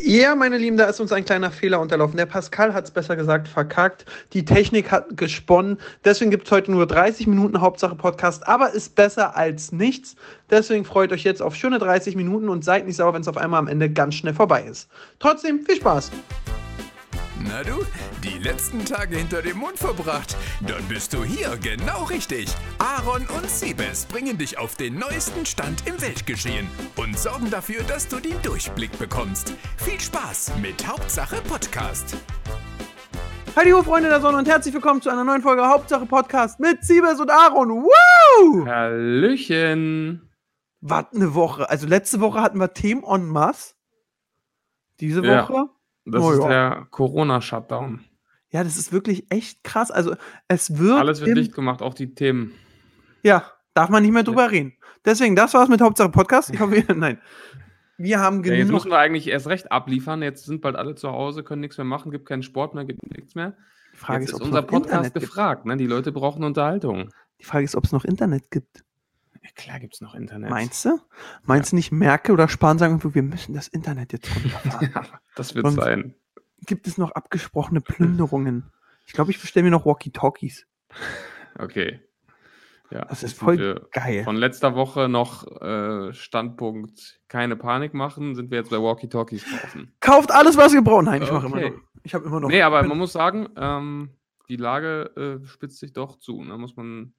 Ja, 0.00 0.34
meine 0.34 0.56
Lieben, 0.56 0.76
da 0.76 0.84
ist 0.86 1.00
uns 1.00 1.12
ein 1.12 1.24
kleiner 1.24 1.50
Fehler 1.50 1.80
unterlaufen. 1.80 2.16
Der 2.16 2.26
Pascal 2.26 2.72
hat 2.72 2.84
es 2.84 2.90
besser 2.90 3.14
gesagt 3.14 3.46
verkackt. 3.46 4.06
Die 4.32 4.44
Technik 4.44 4.90
hat 4.90 5.16
gesponnen. 5.16 5.78
Deswegen 6.04 6.30
gibt 6.30 6.46
es 6.46 6.52
heute 6.52 6.70
nur 6.70 6.86
30 6.86 7.26
Minuten 7.26 7.60
Hauptsache 7.60 7.94
Podcast, 7.94 8.48
aber 8.48 8.72
ist 8.72 8.94
besser 8.94 9.36
als 9.36 9.70
nichts. 9.70 10.16
Deswegen 10.50 10.84
freut 10.84 11.12
euch 11.12 11.24
jetzt 11.24 11.42
auf 11.42 11.54
schöne 11.54 11.78
30 11.78 12.16
Minuten 12.16 12.48
und 12.48 12.64
seid 12.64 12.86
nicht 12.86 12.96
sauer, 12.96 13.12
wenn 13.14 13.20
es 13.20 13.28
auf 13.28 13.36
einmal 13.36 13.58
am 13.58 13.68
Ende 13.68 13.90
ganz 13.90 14.14
schnell 14.14 14.34
vorbei 14.34 14.62
ist. 14.62 14.88
Trotzdem 15.18 15.64
viel 15.66 15.76
Spaß. 15.76 16.10
Na 17.40 17.62
du, 17.62 17.84
die 18.24 18.38
letzten 18.42 18.84
Tage 18.84 19.16
hinter 19.16 19.42
dem 19.42 19.58
Mond 19.58 19.78
verbracht? 19.78 20.36
Dann 20.66 20.82
bist 20.88 21.12
du 21.14 21.22
hier 21.22 21.56
genau 21.58 22.04
richtig. 22.04 22.48
Aaron 22.78 23.26
und 23.28 23.48
Siebes 23.48 24.06
bringen 24.06 24.36
dich 24.38 24.58
auf 24.58 24.74
den 24.74 24.98
neuesten 24.98 25.46
Stand 25.46 25.86
im 25.86 26.00
Weltgeschehen 26.02 26.66
und 26.96 27.16
sorgen 27.16 27.48
dafür, 27.50 27.82
dass 27.84 28.08
du 28.08 28.18
den 28.18 28.40
Durchblick 28.42 28.98
bekommst. 28.98 29.54
Viel 29.76 30.00
Spaß 30.00 30.52
mit 30.60 30.86
Hauptsache 30.86 31.36
Podcast. 31.48 32.16
Hallo 33.54 33.82
Freunde 33.82 34.08
der 34.08 34.20
Sonne 34.20 34.38
und 34.38 34.48
herzlich 34.48 34.74
willkommen 34.74 35.00
zu 35.00 35.08
einer 35.10 35.24
neuen 35.24 35.42
Folge 35.42 35.66
Hauptsache 35.66 36.06
Podcast 36.06 36.58
mit 36.58 36.82
Siebes 36.84 37.20
und 37.20 37.30
Aaron. 37.30 37.70
Woo! 37.84 38.66
Hallöchen. 38.66 40.28
Was 40.80 41.06
eine 41.14 41.34
Woche. 41.34 41.70
Also 41.70 41.86
letzte 41.86 42.20
Woche 42.20 42.40
hatten 42.40 42.58
wir 42.58 42.72
Themen 42.72 43.04
en 43.04 43.26
masse. 43.28 43.74
Diese 45.00 45.24
Ja. 45.24 45.77
Das 46.10 46.22
Oh 46.22 46.32
ist 46.32 46.38
ja. 46.40 46.48
der 46.48 46.86
Corona-Shutdown. 46.90 48.00
Ja, 48.50 48.64
das 48.64 48.76
ist 48.76 48.92
wirklich 48.92 49.30
echt 49.30 49.62
krass. 49.64 49.90
Also 49.90 50.14
es 50.48 50.78
wird. 50.78 50.98
Alles 50.98 51.20
wird 51.20 51.36
dicht 51.36 51.54
gemacht, 51.54 51.82
auch 51.82 51.94
die 51.94 52.14
Themen. 52.14 52.52
Ja, 53.22 53.44
darf 53.74 53.90
man 53.90 54.02
nicht 54.02 54.12
mehr 54.12 54.22
drüber 54.22 54.50
reden. 54.50 54.74
Deswegen, 55.04 55.36
das 55.36 55.54
war's 55.54 55.68
mit 55.68 55.80
Hauptsache 55.80 56.08
Podcast. 56.10 56.50
Ich 56.52 56.60
hoffe, 56.60 56.82
nein. 56.94 57.20
Wir 57.98 58.20
haben 58.20 58.42
Ja, 58.44 58.52
jetzt 58.54 58.66
genug. 58.68 58.74
müssen 58.74 58.90
wir 58.92 58.98
eigentlich 58.98 59.26
erst 59.28 59.48
recht 59.48 59.70
abliefern. 59.72 60.22
Jetzt 60.22 60.44
sind 60.46 60.62
bald 60.62 60.76
alle 60.76 60.94
zu 60.94 61.10
Hause, 61.10 61.42
können 61.42 61.60
nichts 61.60 61.76
mehr 61.78 61.84
machen, 61.84 62.10
gibt 62.12 62.26
keinen 62.28 62.42
Sport 62.42 62.74
mehr, 62.74 62.84
gibt 62.84 63.02
nichts 63.10 63.34
mehr. 63.34 63.56
die 63.92 63.96
Frage 63.98 64.20
jetzt 64.20 64.30
ist, 64.30 64.34
ist 64.36 64.40
ob 64.40 64.46
unser 64.46 64.62
Podcast 64.62 64.92
Internet 65.06 65.14
gefragt. 65.14 65.66
Ne? 65.66 65.76
Die 65.76 65.86
Leute 65.86 66.12
brauchen 66.12 66.44
Unterhaltung. 66.44 67.10
Die 67.40 67.44
Frage 67.44 67.64
ist, 67.64 67.74
ob 67.76 67.84
es 67.84 67.92
noch 67.92 68.04
Internet 68.04 68.50
gibt. 68.50 68.84
Ja, 69.42 69.50
klar 69.54 69.78
gibt 69.80 69.94
es 69.94 70.00
noch 70.00 70.14
Internet. 70.14 70.50
Meinst 70.50 70.84
du? 70.84 70.98
Meinst 71.44 71.72
du 71.72 71.76
nicht, 71.76 71.92
Merkel 71.92 72.32
oder 72.32 72.48
Spahn 72.48 72.78
sagen, 72.78 73.02
wir 73.14 73.22
müssen 73.22 73.54
das 73.54 73.68
Internet 73.68 74.12
jetzt 74.12 74.28
runterfahren? 74.34 74.90
Das 75.36 75.54
wird 75.54 75.64
Sonst- 75.66 75.76
sein. 75.82 76.14
gibt 76.66 76.86
es 76.88 76.98
noch 76.98 77.12
abgesprochene 77.12 77.80
Plünderungen? 77.80 78.72
Ich 79.06 79.12
glaube, 79.12 79.30
ich 79.30 79.40
bestelle 79.40 79.64
mir 79.64 79.70
noch 79.70 79.86
Walkie-Talkies. 79.86 80.66
Okay. 81.58 82.00
Ja, 82.90 83.04
Das 83.04 83.22
ist 83.22 83.38
voll 83.38 83.86
geil. 83.92 84.24
Von 84.24 84.36
letzter 84.36 84.74
Woche 84.74 85.08
noch 85.08 85.46
äh, 85.60 86.12
Standpunkt 86.14 87.20
keine 87.28 87.54
Panik 87.56 87.92
machen, 87.94 88.34
sind 88.34 88.50
wir 88.50 88.58
jetzt 88.58 88.70
bei 88.70 88.78
Walkie-Talkies 88.78 89.44
kaufen. 89.60 89.92
Kauft 90.00 90.32
alles, 90.32 90.56
was 90.56 90.72
ihr 90.72 90.82
braucht. 90.82 91.04
Nein, 91.04 91.22
ich 91.22 91.30
mache 91.30 91.46
immer 91.46 91.56
Okay. 91.56 91.70
noch. 91.70 91.80
Ich 92.02 92.14
habe 92.14 92.24
immer 92.26 92.40
noch. 92.40 92.48
Nee, 92.48 92.62
aber 92.62 92.82
man 92.84 92.96
muss 92.96 93.12
sagen, 93.12 93.48
ähm, 93.56 94.10
die 94.48 94.56
Lage 94.56 95.40
äh, 95.42 95.46
spitzt 95.46 95.78
sich 95.80 95.92
doch 95.92 96.18
zu. 96.18 96.42
Da 96.44 96.56
muss 96.56 96.76
man 96.76 97.12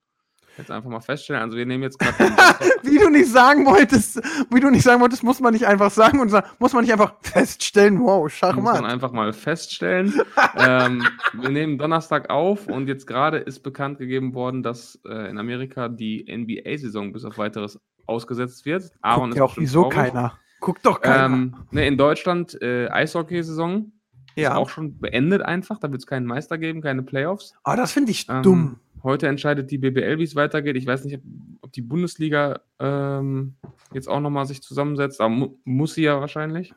jetzt 0.59 0.71
einfach 0.71 0.89
mal 0.89 1.01
feststellen. 1.01 1.41
Also 1.41 1.57
wir 1.57 1.65
nehmen 1.65 1.83
jetzt 1.83 1.99
gerade 1.99 2.17
wie 2.83 2.97
du 2.97 3.09
nicht 3.09 3.31
sagen 3.31 3.65
wolltest, 3.65 4.21
wie 4.51 4.59
du 4.59 4.69
nicht 4.69 4.83
sagen 4.83 5.01
wolltest, 5.01 5.23
muss 5.23 5.39
man 5.39 5.53
nicht 5.53 5.65
einfach 5.65 5.91
sagen 5.91 6.19
und 6.19 6.29
sagen, 6.29 6.47
muss 6.59 6.73
man 6.73 6.83
nicht 6.83 6.93
einfach 6.93 7.15
feststellen, 7.21 7.99
wow, 7.99 8.23
muss 8.23 8.41
man 8.41 8.53
Schachmatt. 8.53 8.83
einfach 8.83 9.11
mal 9.11 9.33
feststellen. 9.33 10.13
ähm, 10.57 11.05
wir 11.33 11.49
nehmen 11.49 11.77
Donnerstag 11.77 12.29
auf 12.29 12.67
und 12.67 12.87
jetzt 12.87 13.07
gerade 13.07 13.37
ist 13.37 13.61
bekannt 13.61 13.97
gegeben 13.97 14.33
worden, 14.33 14.63
dass 14.63 14.99
äh, 15.05 15.29
in 15.29 15.37
Amerika 15.37 15.89
die 15.89 16.25
NBA-Saison 16.29 17.13
bis 17.13 17.25
auf 17.25 17.37
weiteres 17.37 17.79
ausgesetzt 18.05 18.65
wird. 18.65 18.91
Aaron 19.01 19.29
Guckt 19.29 19.37
ja 19.37 19.43
auch 19.43 19.57
wieso 19.57 19.83
traurig. 19.83 20.13
keiner. 20.13 20.33
Guckt 20.59 20.85
doch 20.85 20.99
keiner. 21.01 21.25
Ähm, 21.25 21.55
ne, 21.71 21.87
in 21.87 21.97
Deutschland 21.97 22.61
äh, 22.61 22.89
Eishockey-Saison 22.89 23.91
ist 24.35 24.43
ja. 24.43 24.55
auch 24.55 24.69
schon 24.69 24.99
beendet 24.99 25.41
einfach. 25.41 25.79
Da 25.79 25.91
wird 25.91 26.01
es 26.01 26.07
keinen 26.07 26.25
Meister 26.25 26.57
geben, 26.57 26.81
keine 26.81 27.03
Playoffs. 27.03 27.53
Aber 27.63 27.77
das 27.77 27.91
finde 27.91 28.11
ich 28.11 28.27
Ähm, 28.29 28.43
dumm. 28.43 28.79
Heute 29.03 29.27
entscheidet 29.27 29.71
die 29.71 29.77
BBL, 29.77 30.17
wie 30.19 30.23
es 30.23 30.35
weitergeht. 30.35 30.75
Ich 30.75 30.85
weiß 30.85 31.05
nicht, 31.05 31.19
ob, 31.61 31.71
die 31.71 31.81
Bundesliga 31.81 32.61
ähm, 32.79 33.55
jetzt 33.93 34.07
auch 34.07 34.19
nochmal 34.19 34.45
sich 34.45 34.61
zusammensetzt, 34.61 35.21
aber 35.21 35.29
mu 35.29 35.59
muss 35.63 35.93
sie 35.93 36.03
ja 36.03 36.19
wahrscheinlich. 36.19 36.73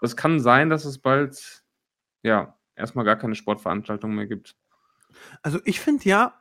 Es 0.00 0.16
kann 0.16 0.40
sein, 0.40 0.70
dass 0.70 0.84
es 0.84 0.98
bald 0.98 1.62
ja 2.22 2.56
erstmal 2.74 3.04
gar 3.04 3.16
keine 3.16 3.34
Sportveranstaltung 3.34 4.14
mehr 4.14 4.26
gibt. 4.26 4.56
Also 5.42 5.60
ich 5.64 5.80
finde 5.80 6.08
ja, 6.08 6.34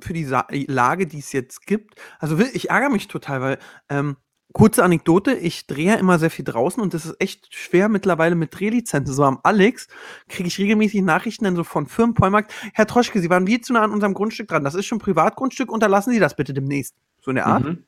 für 0.00 0.12
die 0.12 0.24
Sa 0.24 0.46
Lage, 0.50 1.06
die 1.06 1.20
es 1.20 1.32
jetzt 1.32 1.66
gibt, 1.66 2.00
also 2.18 2.38
ich 2.38 2.70
ärgere 2.70 2.90
mich 2.90 3.08
total, 3.08 3.40
weil, 3.40 3.58
ähm, 3.88 4.16
kurze 4.54 4.82
Anekdote, 4.84 5.34
ich 5.34 5.66
drehe 5.66 5.88
ja 5.88 5.94
immer 5.96 6.18
sehr 6.18 6.30
viel 6.30 6.44
draußen 6.44 6.82
und 6.82 6.94
das 6.94 7.04
ist 7.04 7.20
echt 7.20 7.52
schwer 7.52 7.90
mittlerweile 7.90 8.36
mit 8.36 8.58
Drehlizenzen. 8.58 9.14
So 9.14 9.24
am 9.24 9.40
Alex 9.42 9.88
kriege 10.28 10.46
ich 10.46 10.58
regelmäßig 10.58 11.02
Nachrichten 11.02 11.44
dann 11.44 11.56
so 11.56 11.64
von 11.64 11.86
Firmen, 11.86 12.14
Pollmarkt, 12.14 12.54
Herr 12.72 12.86
Troschke, 12.86 13.20
Sie 13.20 13.28
waren 13.28 13.46
wie 13.46 13.60
zu 13.60 13.74
nah 13.74 13.82
an 13.82 13.90
unserem 13.90 14.14
Grundstück 14.14 14.48
dran. 14.48 14.64
Das 14.64 14.74
ist 14.74 14.86
schon 14.86 15.00
Privatgrundstück, 15.00 15.70
unterlassen 15.70 16.12
Sie 16.12 16.20
das 16.20 16.36
bitte 16.36 16.54
demnächst. 16.54 16.94
So 17.20 17.30
in 17.30 17.34
der 17.34 17.46
Art. 17.46 17.64
Mhm. 17.64 17.84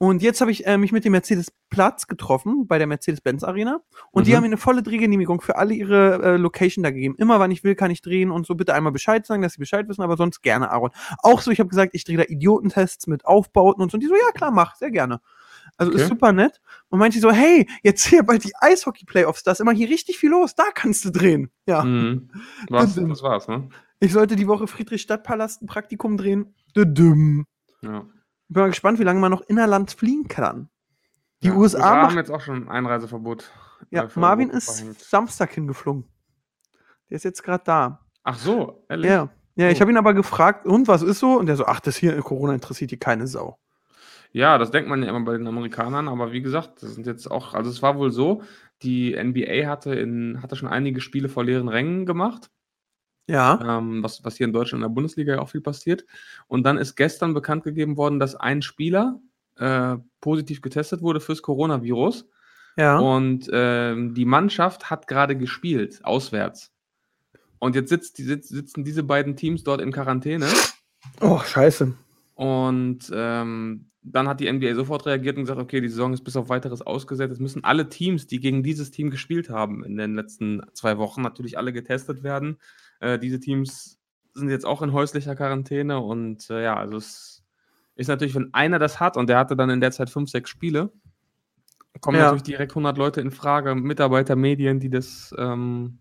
Und 0.00 0.22
jetzt 0.22 0.40
habe 0.40 0.52
ich 0.52 0.64
äh, 0.64 0.78
mich 0.78 0.92
mit 0.92 1.04
dem 1.04 1.10
Mercedes-Platz 1.10 2.06
getroffen 2.06 2.68
bei 2.68 2.78
der 2.78 2.86
Mercedes-Benz-Arena. 2.86 3.80
Und 4.12 4.26
die 4.26 4.30
Mhm. 4.30 4.36
haben 4.36 4.42
mir 4.42 4.46
eine 4.46 4.56
volle 4.56 4.84
Drehgenehmigung 4.84 5.40
für 5.40 5.56
alle 5.56 5.74
ihre 5.74 6.22
äh, 6.22 6.36
Location 6.36 6.84
da 6.84 6.90
gegeben. 6.90 7.16
Immer, 7.18 7.40
wann 7.40 7.50
ich 7.50 7.64
will, 7.64 7.74
kann 7.74 7.90
ich 7.90 8.00
drehen 8.00 8.30
und 8.30 8.46
so. 8.46 8.54
Bitte 8.54 8.74
einmal 8.74 8.92
Bescheid 8.92 9.26
sagen, 9.26 9.42
dass 9.42 9.54
sie 9.54 9.58
Bescheid 9.58 9.88
wissen, 9.88 10.02
aber 10.02 10.16
sonst 10.16 10.40
gerne, 10.40 10.70
Aaron. 10.70 10.92
Auch 11.18 11.40
so, 11.42 11.50
ich 11.50 11.58
habe 11.58 11.68
gesagt, 11.68 11.94
ich 11.94 12.04
drehe 12.04 12.16
da 12.16 12.22
Idiotentests 12.28 13.08
mit 13.08 13.26
Aufbauten 13.26 13.82
und 13.82 13.90
so. 13.90 13.96
Und 13.96 14.02
die 14.02 14.06
so, 14.06 14.14
ja 14.14 14.30
klar, 14.32 14.52
mach, 14.52 14.76
sehr 14.76 14.92
gerne. 14.92 15.20
Also 15.78 15.92
ist 15.92 16.02
Okay. 16.02 16.08
super 16.08 16.32
nett. 16.32 16.60
Und 16.90 16.98
meinte 16.98 17.18
so, 17.20 17.30
hey, 17.30 17.66
jetzt 17.82 18.04
hier 18.04 18.22
bald 18.24 18.44
die 18.44 18.52
Eishockey-Playoffs, 18.60 19.42
da 19.44 19.52
ist 19.52 19.60
immer 19.60 19.72
hier 19.72 19.88
richtig 19.88 20.18
viel 20.18 20.30
los, 20.30 20.54
da 20.54 20.64
kannst 20.74 21.04
du 21.04 21.10
drehen. 21.10 21.50
Ja. 21.66 21.82
Mhm. 21.84 22.30
Was, 22.68 22.94
das 22.96 23.22
war's, 23.22 23.48
ne? 23.48 23.68
Ich 24.00 24.12
sollte 24.12 24.36
die 24.36 24.46
Woche 24.48 24.66
Friedrichstadtpalast 24.66 25.62
ein 25.62 25.66
Praktikum 25.66 26.16
drehen. 26.16 26.54
Düdüm. 26.76 27.46
Ja. 27.82 28.00
Bin 28.48 28.62
mal 28.62 28.68
gespannt, 28.68 28.98
wie 28.98 29.04
lange 29.04 29.20
man 29.20 29.30
noch 29.30 29.42
innerland 29.42 29.90
fliegen 29.92 30.28
kann. 30.28 30.68
Die 31.42 31.48
ja. 31.48 31.54
USA 31.54 31.80
haben 31.90 32.02
macht 32.06 32.16
jetzt 32.16 32.30
auch 32.30 32.40
schon 32.40 32.68
Einreiseverbot. 32.68 33.50
Ja, 33.90 34.04
äh, 34.04 34.08
Marvin 34.16 34.48
Europa 34.48 34.58
ist 34.58 34.76
verhängt. 34.78 35.00
Samstag 35.00 35.52
hingeflogen. 35.52 36.04
Der 37.10 37.16
ist 37.16 37.24
jetzt 37.24 37.42
gerade 37.42 37.62
da. 37.64 38.06
Ach 38.24 38.36
so, 38.38 38.84
ehrlich? 38.88 39.10
Ja. 39.10 39.28
Ja, 39.56 39.70
ich 39.70 39.78
Oh. 39.78 39.80
habe 39.80 39.90
ihn 39.90 39.96
aber 39.96 40.14
gefragt, 40.14 40.66
und 40.66 40.86
was 40.88 41.02
ist 41.02 41.18
so? 41.18 41.36
Und 41.38 41.46
der 41.46 41.56
so, 41.56 41.66
ach, 41.66 41.80
das 41.80 41.96
hier 41.96 42.14
in 42.14 42.22
Corona 42.22 42.54
interessiert 42.54 42.90
hier 42.90 42.98
keine 42.98 43.26
Sau. 43.26 43.58
Ja, 44.32 44.58
das 44.58 44.70
denkt 44.70 44.88
man 44.88 45.02
ja 45.02 45.08
immer 45.08 45.24
bei 45.24 45.36
den 45.36 45.46
Amerikanern, 45.46 46.08
aber 46.08 46.32
wie 46.32 46.42
gesagt, 46.42 46.82
das 46.82 46.94
sind 46.94 47.06
jetzt 47.06 47.30
auch, 47.30 47.54
also 47.54 47.70
es 47.70 47.82
war 47.82 47.96
wohl 47.96 48.10
so, 48.12 48.42
die 48.82 49.16
NBA 49.16 49.66
hatte, 49.66 49.94
in, 49.94 50.42
hatte 50.42 50.54
schon 50.56 50.68
einige 50.68 51.00
Spiele 51.00 51.28
vor 51.28 51.44
leeren 51.44 51.68
Rängen 51.68 52.04
gemacht, 52.06 52.50
Ja. 53.26 53.78
ähm, 53.78 54.02
was, 54.02 54.24
was 54.24 54.36
hier 54.36 54.46
in 54.46 54.52
Deutschland 54.52 54.82
in 54.82 54.88
der 54.88 54.94
Bundesliga 54.94 55.34
ja 55.34 55.40
auch 55.40 55.48
viel 55.48 55.60
passiert. 55.62 56.04
Und 56.46 56.64
dann 56.64 56.76
ist 56.78 56.94
gestern 56.94 57.34
bekannt 57.34 57.64
gegeben 57.64 57.96
worden, 57.96 58.20
dass 58.20 58.34
ein 58.36 58.62
Spieler 58.62 59.18
äh, 59.56 59.96
positiv 60.20 60.60
getestet 60.60 61.00
wurde 61.02 61.20
fürs 61.20 61.42
Coronavirus. 61.42 62.28
Ja. 62.76 62.98
Und 62.98 63.48
ähm, 63.52 64.14
die 64.14 64.24
Mannschaft 64.26 64.88
hat 64.90 65.08
gerade 65.08 65.36
gespielt, 65.36 66.00
auswärts. 66.04 66.70
Und 67.58 67.74
jetzt 67.74 67.88
sitzt, 67.88 68.18
die, 68.18 68.22
sitz, 68.22 68.48
sitzen 68.50 68.84
diese 68.84 69.02
beiden 69.02 69.34
Teams 69.34 69.64
dort 69.64 69.80
in 69.80 69.90
Quarantäne. 69.90 70.46
Oh, 71.20 71.40
scheiße. 71.40 71.92
Und 72.36 73.10
ähm, 73.12 73.90
dann 74.12 74.28
hat 74.28 74.40
die 74.40 74.50
NBA 74.50 74.74
sofort 74.74 75.06
reagiert 75.06 75.36
und 75.36 75.44
gesagt, 75.44 75.60
okay, 75.60 75.80
die 75.80 75.88
Saison 75.88 76.12
ist 76.12 76.24
bis 76.24 76.36
auf 76.36 76.48
weiteres 76.48 76.82
ausgesetzt. 76.82 77.32
Es 77.32 77.40
müssen 77.40 77.64
alle 77.64 77.88
Teams, 77.88 78.26
die 78.26 78.40
gegen 78.40 78.62
dieses 78.62 78.90
Team 78.90 79.10
gespielt 79.10 79.50
haben 79.50 79.84
in 79.84 79.96
den 79.96 80.14
letzten 80.14 80.62
zwei 80.72 80.98
Wochen, 80.98 81.22
natürlich 81.22 81.58
alle 81.58 81.72
getestet 81.72 82.22
werden. 82.22 82.58
Äh, 83.00 83.18
diese 83.18 83.40
Teams 83.40 83.98
sind 84.34 84.50
jetzt 84.50 84.66
auch 84.66 84.82
in 84.82 84.92
häuslicher 84.92 85.34
Quarantäne 85.36 86.00
und 86.00 86.48
äh, 86.50 86.62
ja, 86.62 86.76
also 86.76 86.96
es 86.96 87.44
ist 87.96 88.08
natürlich, 88.08 88.34
wenn 88.34 88.54
einer 88.54 88.78
das 88.78 89.00
hat 89.00 89.16
und 89.16 89.28
der 89.28 89.38
hatte 89.38 89.56
dann 89.56 89.70
in 89.70 89.80
der 89.80 89.90
Zeit 89.90 90.10
fünf, 90.10 90.30
sechs 90.30 90.50
Spiele, 90.50 90.92
kommen 92.00 92.18
Ja. 92.18 92.24
natürlich 92.24 92.44
direkt 92.44 92.72
100 92.72 92.96
Leute 92.96 93.20
in 93.20 93.30
Frage, 93.30 93.74
Mitarbeiter, 93.74 94.36
Medien, 94.36 94.80
die 94.80 94.90
das, 94.90 95.34
ähm, 95.36 95.98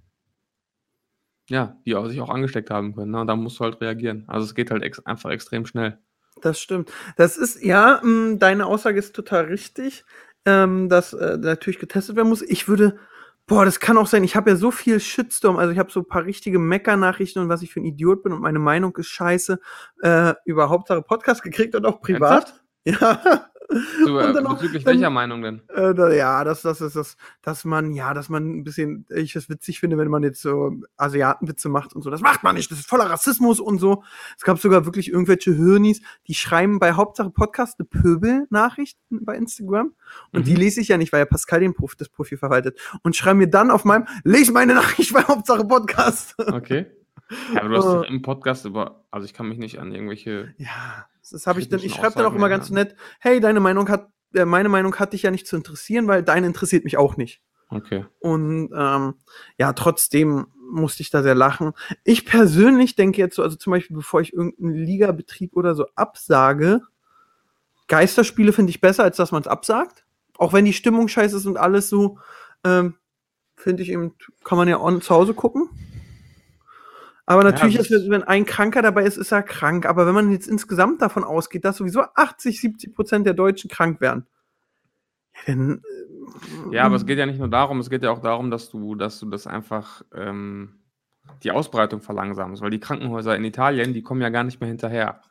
ja, 1.49 1.77
die 1.85 1.95
auch, 1.95 2.07
sich 2.07 2.21
auch 2.21 2.29
angesteckt 2.29 2.69
haben 2.69 2.93
können. 2.93 3.11
Ne? 3.11 3.21
Und 3.21 3.27
da 3.27 3.35
musst 3.35 3.59
du 3.59 3.63
halt 3.63 3.81
reagieren. 3.81 4.25
Also 4.27 4.45
es 4.45 4.53
geht 4.53 4.69
halt 4.69 4.83
ex 4.83 4.99
einfach 5.05 5.29
extrem 5.31 5.65
schnell. 5.65 5.97
Das 6.41 6.59
stimmt. 6.59 6.91
Das 7.15 7.37
ist, 7.37 7.63
ja, 7.63 7.99
mh, 8.03 8.35
deine 8.37 8.65
Aussage 8.65 8.99
ist 8.99 9.15
total 9.15 9.45
richtig, 9.45 10.05
ähm, 10.45 10.89
dass 10.89 11.13
äh, 11.13 11.37
natürlich 11.37 11.79
getestet 11.79 12.15
werden 12.15 12.29
muss. 12.29 12.41
Ich 12.41 12.67
würde, 12.67 12.97
boah, 13.47 13.65
das 13.65 13.79
kann 13.79 13.97
auch 13.97 14.07
sein, 14.07 14.23
ich 14.23 14.35
habe 14.35 14.51
ja 14.51 14.55
so 14.55 14.71
viel 14.71 14.99
Shitstorm, 14.99 15.57
also 15.57 15.71
ich 15.71 15.79
habe 15.79 15.91
so 15.91 16.01
ein 16.01 16.07
paar 16.07 16.25
richtige 16.25 16.59
Mecker-Nachrichten 16.59 17.39
und 17.39 17.49
was 17.49 17.61
ich 17.61 17.71
für 17.71 17.79
ein 17.79 17.85
Idiot 17.85 18.23
bin 18.23 18.33
und 18.33 18.41
meine 18.41 18.59
Meinung 18.59 18.95
ist 18.97 19.07
scheiße, 19.07 19.59
äh, 20.03 20.33
über 20.45 20.69
Hauptsache 20.69 21.01
Podcast 21.01 21.43
gekriegt 21.43 21.75
und 21.75 21.85
auch 21.85 22.01
privat. 22.01 22.61
Ja. 22.87 23.49
So, 24.05 24.17
äh, 24.19 24.27
Und 24.27 24.33
dann 24.33 24.47
auch- 24.47 24.53
bezüglich 24.55 24.83
dann- 24.85 24.93
welcher 24.95 25.09
Meinung 25.09 25.41
denn? 25.41 25.61
Äh, 25.69 25.93
da, 25.93 26.09
ja, 26.11 26.43
das, 26.45 26.61
das 26.61 26.79
ist 26.79 26.95
das, 26.95 27.17
dass 27.41 27.65
man, 27.65 27.91
ja, 27.93 28.13
dass 28.13 28.29
man 28.29 28.59
ein 28.59 28.63
bisschen, 28.63 29.05
ich 29.09 29.35
es 29.35 29.49
witzig 29.49 29.79
finde, 29.81 29.97
wenn 29.97 30.07
man 30.07 30.23
jetzt 30.23 30.41
so 30.41 30.73
Asiatenwitze 30.95 31.67
macht 31.67 31.93
und 31.93 32.01
so. 32.01 32.09
Das 32.09 32.21
macht 32.21 32.43
man 32.43 32.55
nicht, 32.55 32.71
das 32.71 32.79
ist 32.79 32.87
voller 32.89 33.09
Rassismus 33.09 33.59
und 33.59 33.79
so. 33.79 34.03
Es 34.37 34.43
gab 34.43 34.57
sogar 34.59 34.85
wirklich 34.85 35.09
irgendwelche 35.11 35.53
Hirnis, 35.53 36.01
die 36.27 36.33
schreiben 36.33 36.79
bei 36.79 36.93
Hauptsache 36.93 37.29
Podcast 37.29 37.77
eine 37.79 37.87
Pöbel-Nachrichten 37.87 39.25
bei 39.25 39.35
Instagram. 39.35 39.93
Und 40.31 40.39
Mhm. 40.41 40.43
die 40.45 40.55
lese 40.55 40.79
ich 40.81 40.87
ja 40.89 40.97
nicht, 40.97 41.11
weil 41.11 41.19
ja 41.19 41.25
Pascal 41.25 41.59
den 41.59 41.73
Prof, 41.73 41.95
das 41.95 42.09
Profil 42.09 42.37
verwaltet. 42.37 42.79
Und 43.03 43.15
schreiben 43.15 43.39
mir 43.39 43.49
dann 43.49 43.71
auf 43.71 43.83
meinem, 43.85 44.07
lese 44.23 44.51
meine 44.53 44.73
Nachricht 44.75 45.13
bei 45.13 45.23
Hauptsache 45.23 45.65
Podcast. 45.65 46.35
Okay. 46.39 46.85
Ja, 47.53 47.59
aber 47.61 47.69
du 47.69 47.75
hast 47.77 47.85
doch 47.85 48.03
im 48.03 48.21
Podcast 48.21 48.65
über, 48.65 49.03
also 49.11 49.25
ich 49.25 49.33
kann 49.33 49.49
mich 49.49 49.57
nicht 49.57 49.79
an 49.79 49.91
irgendwelche. 49.91 50.53
Ja, 50.57 51.05
das 51.29 51.47
habe 51.47 51.59
ich 51.59 51.69
dann, 51.69 51.81
ich 51.81 51.93
schreibe 51.93 52.15
dann 52.15 52.25
auch 52.25 52.35
immer 52.35 52.49
ganz 52.49 52.69
nett, 52.69 52.95
hey, 53.19 53.39
deine 53.39 53.59
Meinung 53.59 53.89
hat, 53.89 54.09
äh, 54.33 54.45
meine 54.45 54.69
Meinung 54.69 54.95
hat 54.95 55.13
dich 55.13 55.23
ja 55.23 55.31
nicht 55.31 55.47
zu 55.47 55.55
interessieren, 55.55 56.07
weil 56.07 56.23
deine 56.23 56.47
interessiert 56.47 56.83
mich 56.83 56.97
auch 56.97 57.17
nicht. 57.17 57.41
Okay. 57.69 58.05
Und 58.19 58.71
ähm, 58.75 59.15
ja, 59.57 59.73
trotzdem 59.73 60.47
musste 60.69 61.01
ich 61.01 61.09
da 61.09 61.23
sehr 61.23 61.35
lachen. 61.35 61.73
Ich 62.03 62.25
persönlich 62.25 62.95
denke 62.95 63.19
jetzt 63.19 63.35
so, 63.35 63.43
also 63.43 63.55
zum 63.55 63.71
Beispiel, 63.71 63.95
bevor 63.95 64.21
ich 64.21 64.33
irgendeinen 64.33 64.75
Ligabetrieb 64.75 65.55
oder 65.55 65.75
so 65.75 65.85
absage, 65.95 66.81
Geisterspiele 67.87 68.53
finde 68.53 68.69
ich 68.69 68.81
besser, 68.81 69.03
als 69.03 69.17
dass 69.17 69.31
man 69.31 69.41
es 69.41 69.47
absagt. 69.47 70.05
Auch 70.37 70.53
wenn 70.53 70.65
die 70.65 70.73
Stimmung 70.73 71.07
scheiße 71.07 71.37
ist 71.37 71.45
und 71.45 71.57
alles 71.57 71.89
so, 71.89 72.19
ähm, 72.63 72.95
finde 73.55 73.83
ich 73.83 73.89
eben, 73.89 74.13
kann 74.43 74.57
man 74.57 74.67
ja 74.67 74.79
on, 74.79 75.01
zu 75.01 75.15
Hause 75.15 75.33
gucken. 75.33 75.69
Aber 77.27 77.43
Ja, 77.43 77.51
natürlich 77.51 77.77
das- 77.77 77.91
ist, 77.91 78.09
wenn 78.09 78.23
ein 78.23 78.45
Kranker 78.45 78.81
dabei 78.81 79.03
ist, 79.03 79.17
ist 79.17 79.31
er 79.31 79.43
krank. 79.43 79.85
Aber 79.85 80.07
wenn 80.07 80.15
man 80.15 80.31
jetzt 80.31 80.47
insgesamt 80.47 81.01
davon 81.01 81.23
ausgeht, 81.23 81.65
dass 81.65 81.77
sowieso 81.77 82.01
80, 82.15 82.59
70 82.59 82.95
Prozent 82.95 83.27
der 83.27 83.33
Deutschen 83.35 83.69
krank 83.69 84.01
werden, 84.01 84.25
ja, 85.35 85.53
dann. 85.53 85.81
äh, 86.71 86.75
Ja, 86.75 86.85
aber 86.85 86.95
es 86.95 87.05
geht 87.05 87.19
ja 87.19 87.25
nicht 87.25 87.37
nur 87.39 87.49
darum, 87.49 87.79
es 87.79 87.89
geht 87.89 88.01
ja 88.03 88.11
auch 88.11 88.21
darum, 88.21 88.49
dass 88.49 88.69
du, 88.69 88.95
dass 88.95 89.19
du 89.19 89.29
das 89.29 89.45
einfach 89.45 90.03
ähm, 90.15 90.79
die 91.43 91.51
Ausbreitung 91.51 92.01
verlangsamst, 92.01 92.61
weil 92.61 92.69
die 92.71 92.79
Krankenhäuser 92.79 93.35
in 93.35 93.43
Italien, 93.43 93.93
die 93.93 94.01
kommen 94.01 94.21
ja 94.21 94.29
gar 94.29 94.43
nicht 94.45 94.59
mehr 94.61 94.69
hinterher. 94.69 95.21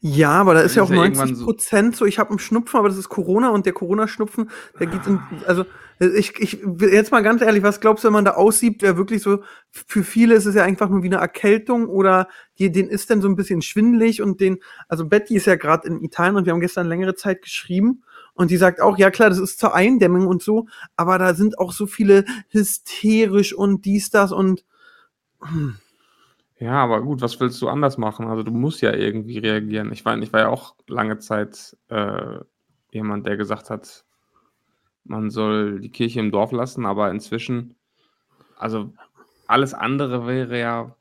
Ja, 0.00 0.30
aber 0.30 0.54
da 0.54 0.60
ist 0.60 0.74
ja 0.76 0.82
auch 0.82 0.90
ja 0.90 0.96
irgendwann 0.96 1.28
90 1.28 1.38
so- 1.38 1.44
Prozent 1.44 1.96
so, 1.96 2.04
ich 2.06 2.18
habe 2.18 2.30
einen 2.30 2.38
Schnupfen, 2.38 2.78
aber 2.78 2.88
das 2.88 2.98
ist 2.98 3.08
Corona 3.08 3.50
und 3.50 3.66
der 3.66 3.72
Corona-Schnupfen, 3.72 4.50
der 4.78 4.86
geht 4.86 5.06
in, 5.06 5.20
also 5.46 5.64
ich, 5.98 6.38
ich, 6.38 6.58
jetzt 6.78 7.10
mal 7.10 7.22
ganz 7.22 7.40
ehrlich, 7.40 7.62
was 7.62 7.80
glaubst 7.80 8.04
du, 8.04 8.08
wenn 8.08 8.12
man 8.12 8.26
da 8.26 8.32
aussieht, 8.32 8.82
wer 8.82 8.98
wirklich 8.98 9.22
so, 9.22 9.42
für 9.70 10.04
viele 10.04 10.34
ist 10.34 10.44
es 10.44 10.54
ja 10.54 10.62
einfach 10.62 10.90
nur 10.90 11.02
wie 11.02 11.06
eine 11.06 11.16
Erkältung 11.16 11.88
oder 11.88 12.28
die, 12.58 12.70
den 12.70 12.88
ist 12.88 13.08
dann 13.08 13.22
so 13.22 13.28
ein 13.28 13.36
bisschen 13.36 13.62
schwindelig 13.62 14.20
und 14.20 14.40
den, 14.40 14.58
also 14.88 15.06
Betty 15.06 15.36
ist 15.36 15.46
ja 15.46 15.56
gerade 15.56 15.88
in 15.88 16.02
Italien 16.02 16.36
und 16.36 16.44
wir 16.44 16.52
haben 16.52 16.60
gestern 16.60 16.86
längere 16.86 17.14
Zeit 17.14 17.40
geschrieben 17.40 18.02
und 18.34 18.50
die 18.50 18.58
sagt 18.58 18.82
auch, 18.82 18.98
ja 18.98 19.10
klar, 19.10 19.30
das 19.30 19.38
ist 19.38 19.58
zur 19.58 19.74
Eindämmung 19.74 20.26
und 20.26 20.42
so, 20.42 20.66
aber 20.96 21.18
da 21.18 21.32
sind 21.32 21.58
auch 21.58 21.72
so 21.72 21.86
viele 21.86 22.26
hysterisch 22.50 23.54
und 23.54 23.86
dies, 23.86 24.10
das 24.10 24.32
und 24.32 24.64
Ja, 26.58 26.72
aber 26.82 27.02
gut, 27.02 27.20
was 27.20 27.38
willst 27.38 27.60
du 27.60 27.68
anders 27.68 27.98
machen? 27.98 28.26
Also 28.28 28.42
du 28.42 28.50
musst 28.50 28.80
ja 28.80 28.92
irgendwie 28.92 29.38
reagieren. 29.38 29.92
Ich 29.92 30.04
war, 30.04 30.16
ich 30.18 30.32
war 30.32 30.40
ja 30.40 30.48
auch 30.48 30.74
lange 30.86 31.18
Zeit 31.18 31.76
äh, 31.88 32.38
jemand, 32.90 33.26
der 33.26 33.36
gesagt 33.36 33.68
hat, 33.68 34.04
man 35.04 35.30
soll 35.30 35.80
die 35.80 35.90
Kirche 35.90 36.20
im 36.20 36.30
Dorf 36.30 36.52
lassen, 36.52 36.86
aber 36.86 37.10
inzwischen, 37.10 37.76
also 38.56 38.92
alles 39.46 39.74
andere 39.74 40.26
wäre 40.26 40.58
ja, 40.58 40.96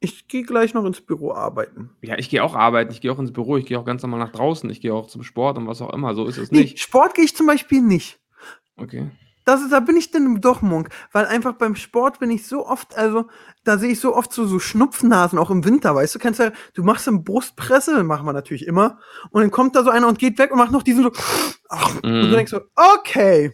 ich 0.00 0.26
gehe 0.28 0.42
gleich 0.42 0.74
noch 0.74 0.84
ins 0.84 1.00
Büro 1.00 1.32
arbeiten. 1.32 1.90
ja, 2.02 2.18
ich 2.18 2.28
gehe 2.30 2.42
auch 2.42 2.54
arbeiten, 2.54 2.90
ich 2.90 3.00
gehe 3.00 3.12
auch 3.12 3.18
ins 3.18 3.32
Büro, 3.32 3.56
ich 3.56 3.66
gehe 3.66 3.78
auch 3.78 3.84
ganz 3.84 4.02
normal 4.02 4.20
nach 4.20 4.32
draußen, 4.32 4.68
ich 4.70 4.80
gehe 4.80 4.94
auch 4.94 5.06
zum 5.06 5.22
Sport 5.22 5.58
und 5.58 5.66
was 5.66 5.82
auch 5.82 5.92
immer, 5.92 6.14
so 6.14 6.26
ist 6.26 6.38
es 6.38 6.50
Nee, 6.50 6.60
nicht. 6.62 6.80
Sport 6.80 7.14
gehe 7.14 7.24
ich 7.24 7.36
zum 7.36 7.46
Beispiel 7.46 7.82
nicht. 7.82 8.18
Okay. 8.76 9.10
Das 9.44 9.60
ist, 9.62 9.72
da 9.72 9.80
bin 9.80 9.96
ich 9.96 10.10
dann 10.10 10.40
doch 10.40 10.62
Monk, 10.62 10.88
weil 11.12 11.26
einfach 11.26 11.54
beim 11.54 11.74
Sport 11.76 12.18
bin 12.20 12.30
ich 12.30 12.46
so 12.46 12.66
oft, 12.66 12.96
also 12.96 13.26
da 13.64 13.76
sehe 13.78 13.90
ich 13.92 14.00
so 14.00 14.14
oft 14.14 14.32
so, 14.32 14.46
so 14.46 14.58
Schnupfnasen, 14.58 15.38
auch 15.38 15.50
im 15.50 15.64
Winter, 15.64 15.94
weißt 15.94 16.14
du, 16.14 16.18
kennst 16.18 16.38
ja, 16.40 16.52
du 16.74 16.82
machst 16.84 17.08
eine 17.08 17.18
Brustpresse, 17.18 18.02
machen 18.04 18.24
wir 18.26 18.32
natürlich 18.32 18.66
immer, 18.66 18.98
und 19.30 19.40
dann 19.42 19.50
kommt 19.50 19.74
da 19.74 19.82
so 19.82 19.90
einer 19.90 20.06
und 20.08 20.18
geht 20.18 20.38
weg 20.38 20.52
und 20.52 20.58
macht 20.58 20.70
noch 20.72 20.82
diesen 20.82 21.02
so, 21.04 21.10
ach, 21.68 21.94
und 21.96 22.04
Mhm. 22.04 22.20
du 22.22 22.30
denkst 22.30 22.50
so, 22.52 22.60
okay. 22.74 23.52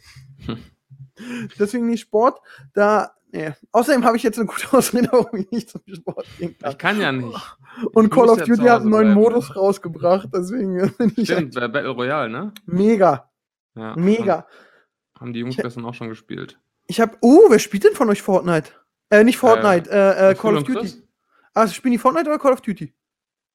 Deswegen 1.59 1.87
nicht 1.87 2.01
Sport, 2.03 2.39
da, 2.75 3.13
nee. 3.33 3.53
Außerdem 3.73 4.05
habe 4.05 4.17
ich 4.17 4.23
jetzt 4.23 4.39
eine 4.39 4.47
gute 4.47 4.73
Ausrede, 4.77 5.09
warum 5.11 5.39
ich 5.41 5.51
nicht 5.51 5.71
zum 5.71 5.81
Sport 5.93 6.27
gehen 6.39 6.57
kann. 6.59 6.71
Ich 6.71 6.79
kann 6.79 7.01
ja 7.01 7.11
nicht. 7.13 7.57
Und 7.93 8.07
ich 8.07 8.11
Call 8.11 8.29
of 8.29 8.43
Duty 8.43 8.63
hat 8.67 8.81
einen 8.83 8.91
neuen 8.91 9.15
bleiben. 9.15 9.21
Modus 9.21 9.55
rausgebracht, 9.57 10.29
deswegen 10.35 10.93
Stimmt, 11.23 11.55
Battle 11.55 11.89
Royale, 11.91 12.29
ne? 12.31 12.53
mega, 12.67 13.31
Ja. 13.75 13.95
mega. 13.97 14.47
Haben 15.21 15.33
die 15.33 15.41
Jungs 15.41 15.57
Ich- 15.57 15.63
gestern 15.63 15.85
auch 15.85 15.95
schon 15.95 16.09
gespielt. 16.09 16.59
Ich 16.87 17.01
hab, 17.01 17.19
oh, 17.21 17.43
wer 17.51 17.59
spielt 17.59 17.85
denn 17.85 17.95
von 17.95 18.09
euch 18.09 18.23
Fortnite? 18.23 18.71
Äh, 19.11 19.25
nicht 19.25 19.37
Fortnite, 19.39 19.91
äh, 19.91 20.31
äh, 20.31 20.35
Call 20.35 20.57
of 20.57 20.65
Duty. 20.65 20.81
Chris? 20.81 21.03
Ah, 21.55 21.67
spielen 21.69 21.93
die 21.93 21.99
Fortnite 21.99 22.29
oder 22.29 22.39
Call 22.39 22.53
of 22.53 22.61
Duty? 22.61 22.95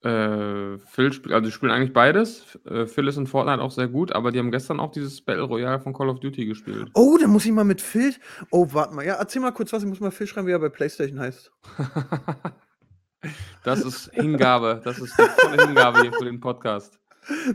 Äh, 0.04 0.78
Phil 0.80 1.14
spielt, 1.14 1.34
also 1.34 1.46
die 1.46 1.52
spielen 1.52 1.72
eigentlich 1.72 1.94
beides. 1.94 2.60
Äh, 2.66 2.86
Phil 2.88 3.08
ist 3.08 3.16
in 3.18 3.26
Fortnite 3.26 3.62
auch 3.62 3.72
sehr 3.72 3.88
gut, 3.88 4.12
aber 4.12 4.32
die 4.32 4.40
haben 4.40 4.52
gestern 4.52 4.80
auch 4.82 4.92
dieses 4.92 5.22
Battle 5.22 5.44
Royale 5.44 5.80
von 5.80 5.94
Call 5.94 6.10
of 6.10 6.20
Duty 6.20 6.46
gespielt. 6.46 6.90
Oh, 6.94 7.18
dann 7.20 7.30
muss 7.30 7.46
ich 7.46 7.52
mal 7.54 7.64
mit 7.64 7.80
Phil. 7.82 8.14
Oh, 8.52 8.68
warte 8.74 8.94
mal. 8.94 9.06
Ja, 9.06 9.14
erzähl 9.16 9.42
mal 9.42 9.52
kurz 9.52 9.72
was. 9.72 9.82
Ich 9.82 9.90
muss 9.90 10.02
mal 10.02 10.12
Phil 10.12 10.28
schreiben, 10.28 10.46
wie 10.48 10.52
er 10.52 10.60
bei 10.60 10.70
PlayStation 10.70 11.20
heißt. 11.22 11.52
das 13.64 13.82
ist 13.82 14.12
Hingabe. 14.14 14.82
Das 14.84 15.00
ist 15.00 15.18
die 15.18 15.24
volle 15.24 15.68
Hingabe 15.68 16.02
hier 16.02 16.12
für 16.12 16.26
den 16.26 16.40
Podcast. 16.42 17.00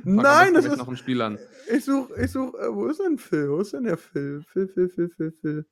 Nein, 0.05 0.55
das 0.55 0.65
ist. 0.65 0.76
noch 0.76 0.88
einen 0.88 0.97
Spiel 0.97 1.20
an. 1.23 1.38
Ich 1.75 1.85
such, 1.85 2.11
ich 2.17 2.31
such. 2.31 2.55
Äh, 2.55 2.75
wo 2.75 2.87
ist 2.87 3.00
denn 3.00 3.19
Phil? 3.19 3.50
Wo 3.50 3.59
ist 3.61 3.73
denn 3.73 3.85
der 3.85 3.97
Phil? 3.97 4.43
Phil, 4.53 4.69
Phil, 4.69 4.88
Phil, 4.88 5.11
Phil, 5.11 5.32
Phil. 5.41 5.67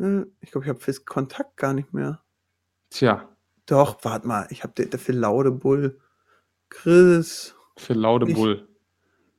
Äh, 0.00 0.26
ich 0.40 0.50
glaube, 0.50 0.64
ich 0.64 0.68
habe 0.70 0.80
Phils 0.80 1.04
Kontakt 1.04 1.56
gar 1.56 1.72
nicht 1.72 1.92
mehr. 1.92 2.22
Tja, 2.90 3.28
Doch, 3.66 3.98
warte 4.02 4.26
mal. 4.26 4.46
Ich 4.50 4.62
habe 4.64 4.72
der, 4.76 4.86
der 4.86 4.98
Phil 4.98 5.16
Laudebull. 5.16 6.00
Chris. 6.68 7.54
für 7.76 7.94
Laude 7.94 8.26
Ich- 8.28 8.34
Bull. 8.34 8.66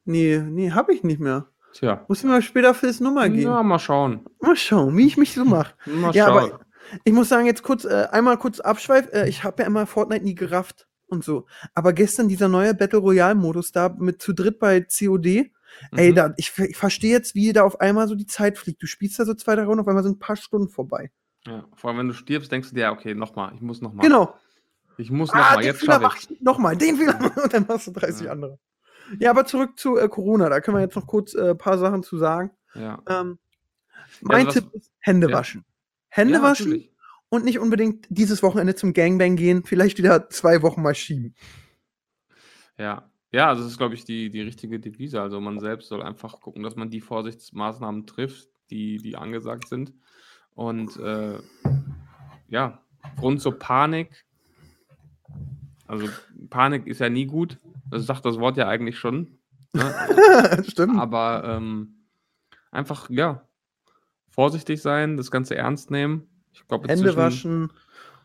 Nee, 0.05 0.39
nee, 0.39 0.71
habe 0.71 0.93
ich 0.93 1.03
nicht 1.03 1.19
mehr. 1.19 1.47
Tja. 1.73 2.03
Muss 2.07 2.19
ich 2.19 2.25
mal 2.25 2.41
später 2.41 2.73
Phils 2.73 2.99
Nummer 2.99 3.29
geben. 3.29 3.41
Ja, 3.43 3.61
mal 3.63 3.79
schauen. 3.79 4.25
Mal 4.41 4.55
schauen, 4.55 4.97
wie 4.97 5.05
ich 5.07 5.15
mich 5.17 5.33
so 5.33 5.45
mache. 5.45 5.73
Mal 5.85 6.13
Ja, 6.13 6.25
schauen. 6.27 6.51
aber 6.51 6.59
ich 7.05 7.13
muss 7.13 7.29
sagen, 7.29 7.45
jetzt 7.45 7.63
kurz, 7.63 7.85
äh, 7.85 8.07
einmal 8.11 8.37
kurz 8.37 8.59
Abschweif. 8.59 9.07
Äh, 9.13 9.29
ich 9.29 9.43
habe 9.43 9.61
ja 9.61 9.67
immer 9.67 9.85
Fortnite 9.85 10.25
nie 10.25 10.35
gerafft 10.35 10.87
und 11.11 11.23
so. 11.23 11.45
Aber 11.73 11.93
gestern 11.93 12.27
dieser 12.29 12.47
neue 12.47 12.73
Battle 12.73 12.99
Royale-Modus 12.99 13.71
da 13.71 13.89
mit 13.89 14.21
zu 14.21 14.33
dritt 14.33 14.59
bei 14.59 14.81
COD. 14.81 15.51
Ey, 15.95 16.11
Mhm. 16.11 16.15
da, 16.15 16.33
ich, 16.37 16.51
ich 16.57 16.75
verstehe 16.77 17.11
jetzt, 17.11 17.33
wie 17.35 17.53
da 17.53 17.63
auf 17.63 17.79
einmal 17.79 18.07
so 18.07 18.15
die 18.15 18.25
Zeit 18.25 18.57
fliegt. 18.57 18.81
Du 18.81 18.87
spielst 18.87 19.19
da 19.19 19.25
so 19.25 19.33
zwei, 19.33 19.55
drei 19.55 19.63
Runden, 19.63 19.79
auf 19.81 19.87
einmal 19.87 20.03
sind 20.03 20.17
ein 20.17 20.19
paar 20.19 20.35
Stunden 20.35 20.67
vorbei. 20.69 21.11
ja, 21.47 21.65
vor 21.75 21.89
allem, 21.89 21.99
wenn 21.99 22.07
du 22.09 22.13
stirbst, 22.13 22.51
denkst 22.51 22.69
du 22.69 22.75
dir, 22.75 22.81
ja, 22.81 22.91
okay, 22.91 23.15
nochmal. 23.15 23.53
Ich 23.55 23.61
muss 23.61 23.81
nochmal. 23.81 24.05
Genau. 24.05 24.35
Ich 24.97 25.09
muss 25.11 25.29
Ah, 25.31 25.37
nochmal. 25.37 25.57
den 25.63 25.65
Jetzt 25.67 25.85
schaffe 25.85 26.09
ich 26.17 26.31
ich 26.31 26.41
nochmal, 26.41 26.75
den 26.75 26.97
Fehler. 26.97 27.17
Und 27.43 27.53
dann 27.53 27.65
machst 27.67 27.87
du 27.87 27.91
30 27.91 28.25
Ja. 28.25 28.31
andere. 28.33 28.59
Ja, 29.19 29.29
aber 29.31 29.45
zurück 29.45 29.79
zu 29.79 29.97
äh, 29.97 30.07
Corona. 30.09 30.49
Da 30.49 30.59
können 30.61 30.77
wir 30.77 30.81
jetzt 30.81 30.95
noch 30.95 31.07
kurz 31.07 31.33
ein 31.35 31.45
äh, 31.47 31.55
paar 31.55 31.77
Sachen 31.77 32.03
zu 32.03 32.17
sagen. 32.17 32.51
Ja. 32.75 33.01
Ähm, 33.07 33.39
mein 34.21 34.47
also 34.47 34.59
Tipp 34.61 34.73
ist 34.73 34.91
Hände 34.99 35.31
waschen. 35.31 35.65
Hände 36.09 36.41
waschen 36.41 36.69
natürlich. 36.69 36.90
Und 37.31 37.45
nicht 37.45 37.59
unbedingt 37.59 38.05
dieses 38.09 38.43
Wochenende 38.43 38.75
zum 38.75 38.93
Gangbang 38.93 39.37
gehen, 39.37 39.63
vielleicht 39.63 39.97
wieder 39.97 40.29
zwei 40.29 40.61
Wochen 40.61 40.81
mal 40.81 40.93
schieben. 40.93 41.33
Ja. 42.77 43.09
Ja, 43.33 43.47
also 43.47 43.63
das 43.63 43.71
ist, 43.71 43.77
glaube 43.77 43.95
ich, 43.95 44.03
die, 44.03 44.29
die 44.29 44.41
richtige 44.41 44.81
Devise. 44.81 45.21
Also 45.21 45.39
man 45.39 45.61
selbst 45.61 45.87
soll 45.87 46.03
einfach 46.03 46.41
gucken, 46.41 46.63
dass 46.63 46.75
man 46.75 46.89
die 46.89 46.99
Vorsichtsmaßnahmen 46.99 48.05
trifft, 48.05 48.49
die, 48.69 48.97
die 48.97 49.15
angesagt 49.15 49.69
sind. 49.69 49.93
Und 50.53 50.97
äh, 50.97 51.39
ja, 52.49 52.83
Grund 53.15 53.41
zur 53.41 53.57
Panik. 53.57 54.25
Also 55.87 56.09
Panik 56.49 56.85
ist 56.87 56.99
ja 56.99 57.07
nie 57.07 57.25
gut. 57.25 57.57
Das 57.89 58.05
sagt 58.05 58.25
das 58.25 58.37
Wort 58.37 58.57
ja 58.57 58.67
eigentlich 58.67 58.99
schon. 58.99 59.39
Ne? 59.71 60.63
Stimmt. 60.67 60.99
Aber 60.99 61.43
ähm, 61.45 62.07
einfach, 62.71 63.09
ja, 63.09 63.47
vorsichtig 64.27 64.81
sein, 64.81 65.15
das 65.15 65.31
Ganze 65.31 65.55
ernst 65.55 65.91
nehmen. 65.91 66.27
Ich 66.53 66.67
glaube, 66.67 66.87
Hände 66.87 67.15
waschen. 67.15 67.71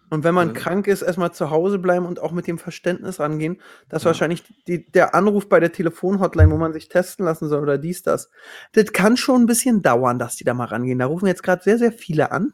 Und 0.09 0.23
wenn 0.23 0.35
man 0.35 0.51
Äh. 0.51 0.53
krank 0.53 0.87
ist, 0.87 1.03
erstmal 1.03 1.33
zu 1.33 1.51
Hause 1.51 1.81
bleiben 1.81 2.07
und 2.07 2.21
auch 2.21 2.31
mit 2.31 2.47
dem 2.47 2.59
Verständnis 2.59 3.19
rangehen, 3.19 3.61
dass 3.89 4.05
Ja. 4.05 4.09
wahrscheinlich 4.09 4.45
die, 4.69 4.87
der 4.91 5.17
Anruf 5.17 5.49
bei 5.49 5.59
der 5.59 5.73
Telefonhotline, 5.73 6.51
wo 6.53 6.57
man 6.57 6.73
sich 6.73 6.89
testen 6.89 7.25
lassen 7.25 7.49
soll 7.49 7.61
oder 7.61 7.77
dies, 7.77 8.03
das, 8.03 8.31
das 8.73 8.93
kann 8.93 9.17
schon 9.17 9.43
ein 9.43 9.47
bisschen 9.47 9.83
dauern, 9.83 10.19
dass 10.21 10.37
die 10.37 10.45
da 10.45 10.55
mal 10.55 10.67
rangehen. 10.67 11.01
Da 11.01 11.07
rufen 11.07 11.27
jetzt 11.27 11.43
gerade 11.43 11.63
sehr, 11.65 11.79
sehr 11.79 11.91
viele 11.93 12.31
an. 12.31 12.53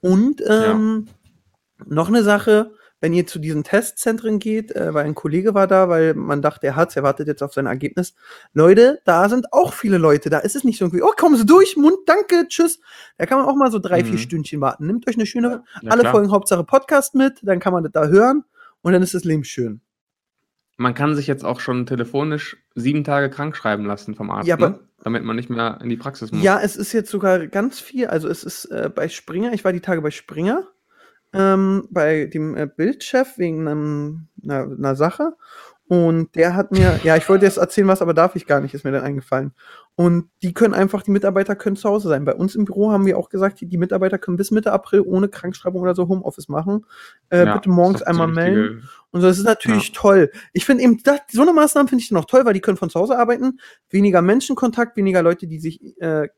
Und 0.00 0.42
ähm, 0.46 1.06
noch 1.86 2.08
eine 2.08 2.22
Sache, 2.22 2.72
wenn 3.00 3.12
ihr 3.12 3.26
zu 3.26 3.38
diesen 3.38 3.62
Testzentren 3.64 4.38
geht, 4.38 4.74
äh, 4.74 4.92
weil 4.92 5.04
ein 5.06 5.14
Kollege 5.14 5.54
war 5.54 5.66
da, 5.66 5.88
weil 5.88 6.14
man 6.14 6.42
dachte, 6.42 6.66
er 6.66 6.76
hat's, 6.76 6.96
er 6.96 7.02
wartet 7.04 7.28
jetzt 7.28 7.42
auf 7.42 7.52
sein 7.52 7.66
Ergebnis. 7.66 8.14
Leute, 8.54 9.00
da 9.04 9.28
sind 9.28 9.52
auch 9.52 9.72
viele 9.72 9.98
Leute. 9.98 10.30
Da 10.30 10.38
ist 10.38 10.56
es 10.56 10.64
nicht 10.64 10.78
so 10.78 10.86
irgendwie, 10.86 11.02
oh, 11.02 11.12
kommen 11.16 11.36
Sie 11.36 11.46
durch, 11.46 11.76
Mund, 11.76 11.96
danke, 12.06 12.46
tschüss. 12.48 12.80
Da 13.16 13.26
kann 13.26 13.38
man 13.38 13.46
auch 13.46 13.54
mal 13.56 13.70
so 13.70 13.78
drei, 13.78 14.02
vier 14.04 14.14
Mhm. 14.14 14.18
Stündchen 14.18 14.60
warten. 14.60 14.86
Nehmt 14.86 15.06
euch 15.08 15.16
eine 15.16 15.26
schöne, 15.26 15.62
Ja, 15.82 15.90
alle 15.90 16.00
klar. 16.00 16.12
Folgen 16.12 16.30
Hauptsache 16.32 16.64
Podcast 16.64 17.14
mit, 17.14 17.38
dann 17.42 17.60
kann 17.60 17.72
man 17.72 17.84
das 17.84 17.92
da 17.92 18.06
hören 18.08 18.44
und 18.82 18.92
dann 18.92 19.02
ist 19.02 19.14
das 19.14 19.24
Leben 19.24 19.44
schön. 19.44 19.80
Man 20.76 20.94
kann 20.94 21.16
sich 21.16 21.26
jetzt 21.26 21.44
auch 21.44 21.58
schon 21.60 21.86
telefonisch 21.86 22.56
sieben 22.76 23.02
Tage 23.02 23.30
krank 23.30 23.56
schreiben 23.56 23.84
lassen 23.84 24.14
vom 24.14 24.30
Arzt, 24.30 24.46
Ja, 24.48 24.54
aber- 24.54 24.70
ne? 24.70 24.78
damit 25.02 25.22
man 25.22 25.36
nicht 25.36 25.48
mehr 25.50 25.78
in 25.82 25.88
die 25.88 25.96
Praxis 25.96 26.32
muss. 26.32 26.42
Ja, 26.42 26.60
es 26.60 26.76
ist 26.76 26.92
jetzt 26.92 27.10
sogar 27.10 27.46
ganz 27.46 27.78
viel. 27.78 28.08
Also 28.08 28.28
es 28.28 28.42
ist 28.42 28.64
äh, 28.66 28.90
bei 28.92 29.08
Springer, 29.08 29.52
ich 29.52 29.64
war 29.64 29.72
die 29.72 29.80
Tage 29.80 30.02
bei 30.02 30.10
Springer, 30.10 30.66
ähm, 31.32 31.88
bei 31.90 32.26
dem 32.26 32.56
äh, 32.56 32.66
Bildchef 32.66 33.38
wegen 33.38 33.66
einem, 33.68 34.28
einer, 34.42 34.62
einer 34.70 34.96
Sache. 34.96 35.34
Und 35.90 36.34
der 36.36 36.54
hat 36.54 36.70
mir, 36.70 37.00
ja, 37.02 37.16
ich 37.16 37.26
wollte 37.30 37.46
jetzt 37.46 37.56
erzählen, 37.56 37.88
was, 37.88 38.02
aber 38.02 38.12
darf 38.12 38.36
ich 38.36 38.46
gar 38.46 38.60
nicht, 38.60 38.74
ist 38.74 38.84
mir 38.84 38.92
dann 38.92 39.04
eingefallen. 39.04 39.52
Und 39.94 40.28
die 40.42 40.52
können 40.52 40.74
einfach, 40.74 41.02
die 41.02 41.10
Mitarbeiter 41.10 41.56
können 41.56 41.76
zu 41.76 41.88
Hause 41.88 42.08
sein. 42.08 42.26
Bei 42.26 42.34
uns 42.34 42.54
im 42.54 42.66
Büro 42.66 42.92
haben 42.92 43.06
wir 43.06 43.16
auch 43.16 43.30
gesagt, 43.30 43.58
die, 43.62 43.66
die 43.66 43.78
Mitarbeiter 43.78 44.18
können 44.18 44.36
bis 44.36 44.50
Mitte 44.50 44.70
April 44.70 45.00
ohne 45.00 45.30
Krankschreibung 45.30 45.80
oder 45.80 45.94
so 45.94 46.06
Homeoffice 46.06 46.50
machen. 46.50 46.84
Äh, 47.30 47.46
Ja, 47.46 47.54
bitte 47.54 47.70
morgens 47.70 48.02
einmal 48.02 48.28
melden. 48.28 48.88
Und 49.12 49.22
das 49.22 49.38
ist 49.38 49.44
natürlich 49.44 49.92
toll. 49.92 50.30
Ich 50.52 50.66
finde 50.66 50.84
eben, 50.84 51.02
das, 51.02 51.20
so 51.32 51.40
eine 51.40 51.54
Maßnahme 51.54 51.88
finde 51.88 52.04
ich 52.04 52.10
noch 52.10 52.26
toll, 52.26 52.44
weil 52.44 52.52
die 52.52 52.60
können 52.60 52.76
von 52.76 52.90
zu 52.90 53.00
Hause 53.00 53.18
arbeiten, 53.18 53.58
weniger 53.88 54.20
Menschenkontakt, 54.20 54.94
weniger 54.98 55.22
Leute, 55.22 55.46
die 55.46 55.58
sich 55.58 55.80
äh, 56.02 56.28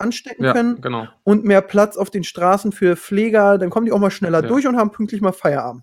anstecken 0.00 0.44
Ja, 0.44 0.52
können 0.52 0.80
genau. 0.80 1.06
und 1.24 1.44
mehr 1.44 1.60
Platz 1.62 1.96
auf 1.96 2.10
den 2.10 2.24
Straßen 2.24 2.72
für 2.72 2.96
Pfleger. 2.96 3.58
Dann 3.58 3.70
kommen 3.70 3.86
die 3.86 3.92
auch 3.92 3.98
mal 3.98 4.10
schneller 4.10 4.42
Ja. 4.42 4.48
durch 4.48 4.66
und 4.66 4.76
haben 4.76 4.90
pünktlich 4.90 5.20
mal 5.20 5.32
Feierabend. 5.32 5.82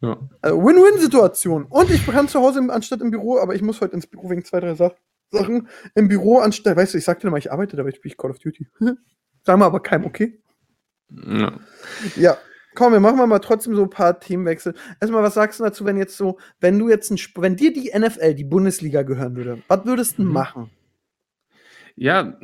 Ja. 0.00 0.18
Also 0.40 0.56
Win-Win-Situation. 0.64 1.64
Und 1.68 1.90
ich 1.90 2.06
kann 2.06 2.28
zu 2.28 2.40
Hause 2.40 2.58
im, 2.60 2.70
anstatt 2.70 3.00
im 3.02 3.10
Büro, 3.10 3.38
aber 3.38 3.54
ich 3.54 3.62
muss 3.62 3.80
heute 3.80 3.94
ins 3.94 4.06
Büro 4.06 4.30
wegen 4.30 4.44
zwei, 4.44 4.60
drei 4.60 4.74
Sa 4.74 4.92
Sachen. 5.32 5.68
Im 5.94 6.08
Büro 6.08 6.38
anstatt, 6.38 6.76
weißt 6.76 6.94
du, 6.94 6.98
ich 6.98 7.04
sagte 7.04 7.26
dir 7.26 7.30
mal, 7.30 7.38
ich 7.38 7.52
arbeite, 7.52 7.76
dabei 7.76 7.90
spiele 7.92 8.10
ich 8.12 8.16
Call 8.16 8.30
of 8.32 8.38
Duty. 8.40 8.66
Sagen 9.44 9.60
wir 9.60 9.66
aber 9.66 9.80
keinem, 9.80 10.04
okay? 10.06 10.40
ja. 11.10 11.52
Ja. 12.16 12.36
Komm, 12.76 12.92
wir 12.92 13.00
machen 13.00 13.28
mal 13.28 13.38
trotzdem 13.40 13.74
so 13.74 13.82
ein 13.82 13.90
paar 13.90 14.20
Themenwechsel. 14.20 14.74
Erstmal, 15.00 15.22
was 15.24 15.34
sagst 15.34 15.58
du 15.58 15.64
dazu, 15.64 15.84
wenn 15.84 15.96
jetzt 15.96 16.16
so, 16.16 16.38
wenn 16.60 16.78
du 16.78 16.88
jetzt 16.88 17.10
ein, 17.10 17.18
wenn 17.36 17.56
dir 17.56 17.72
die 17.72 17.90
NFL, 17.96 18.34
die 18.34 18.44
Bundesliga 18.44 19.02
gehören 19.02 19.34
würde, 19.36 19.60
was 19.66 19.84
würdest 19.84 20.18
du 20.18 20.22
Mhm. 20.22 20.32
machen? 20.32 20.70
Ja. 22.00 22.34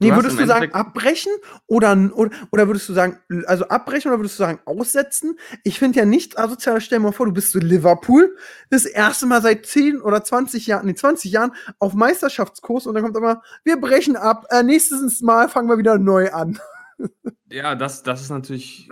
Nee, 0.00 0.12
würdest 0.14 0.38
du 0.38 0.46
sagen, 0.46 0.62
Endeffekt- 0.64 0.74
abbrechen 0.76 1.32
oder, 1.66 1.96
oder, 2.14 2.30
oder 2.52 2.68
würdest 2.68 2.88
du 2.88 2.92
sagen, 2.92 3.18
also 3.46 3.66
abbrechen 3.66 4.10
oder 4.12 4.20
würdest 4.20 4.38
du 4.38 4.44
sagen, 4.44 4.60
aussetzen? 4.64 5.36
Ich 5.64 5.80
finde 5.80 5.98
ja 5.98 6.04
nicht 6.06 6.38
asozial, 6.38 6.80
stell 6.80 6.98
dir 6.98 7.02
mal 7.02 7.12
vor, 7.12 7.26
du 7.26 7.32
bist 7.32 7.50
so 7.50 7.58
Liverpool, 7.58 8.36
das 8.70 8.84
erste 8.86 9.26
Mal 9.26 9.42
seit 9.42 9.66
10 9.66 10.00
oder 10.00 10.22
20 10.22 10.68
Jahren, 10.68 10.86
nee, 10.86 10.94
20 10.94 11.32
Jahren 11.32 11.50
auf 11.80 11.94
Meisterschaftskurs 11.94 12.86
und 12.86 12.94
dann 12.94 13.02
kommt 13.02 13.16
immer, 13.16 13.42
wir 13.64 13.80
brechen 13.80 14.14
ab, 14.16 14.46
äh, 14.50 14.62
nächstes 14.62 15.20
Mal 15.20 15.48
fangen 15.48 15.68
wir 15.68 15.78
wieder 15.78 15.98
neu 15.98 16.30
an. 16.32 16.58
Ja, 17.50 17.74
das, 17.74 18.02
das 18.02 18.20
ist 18.20 18.28
natürlich 18.30 18.90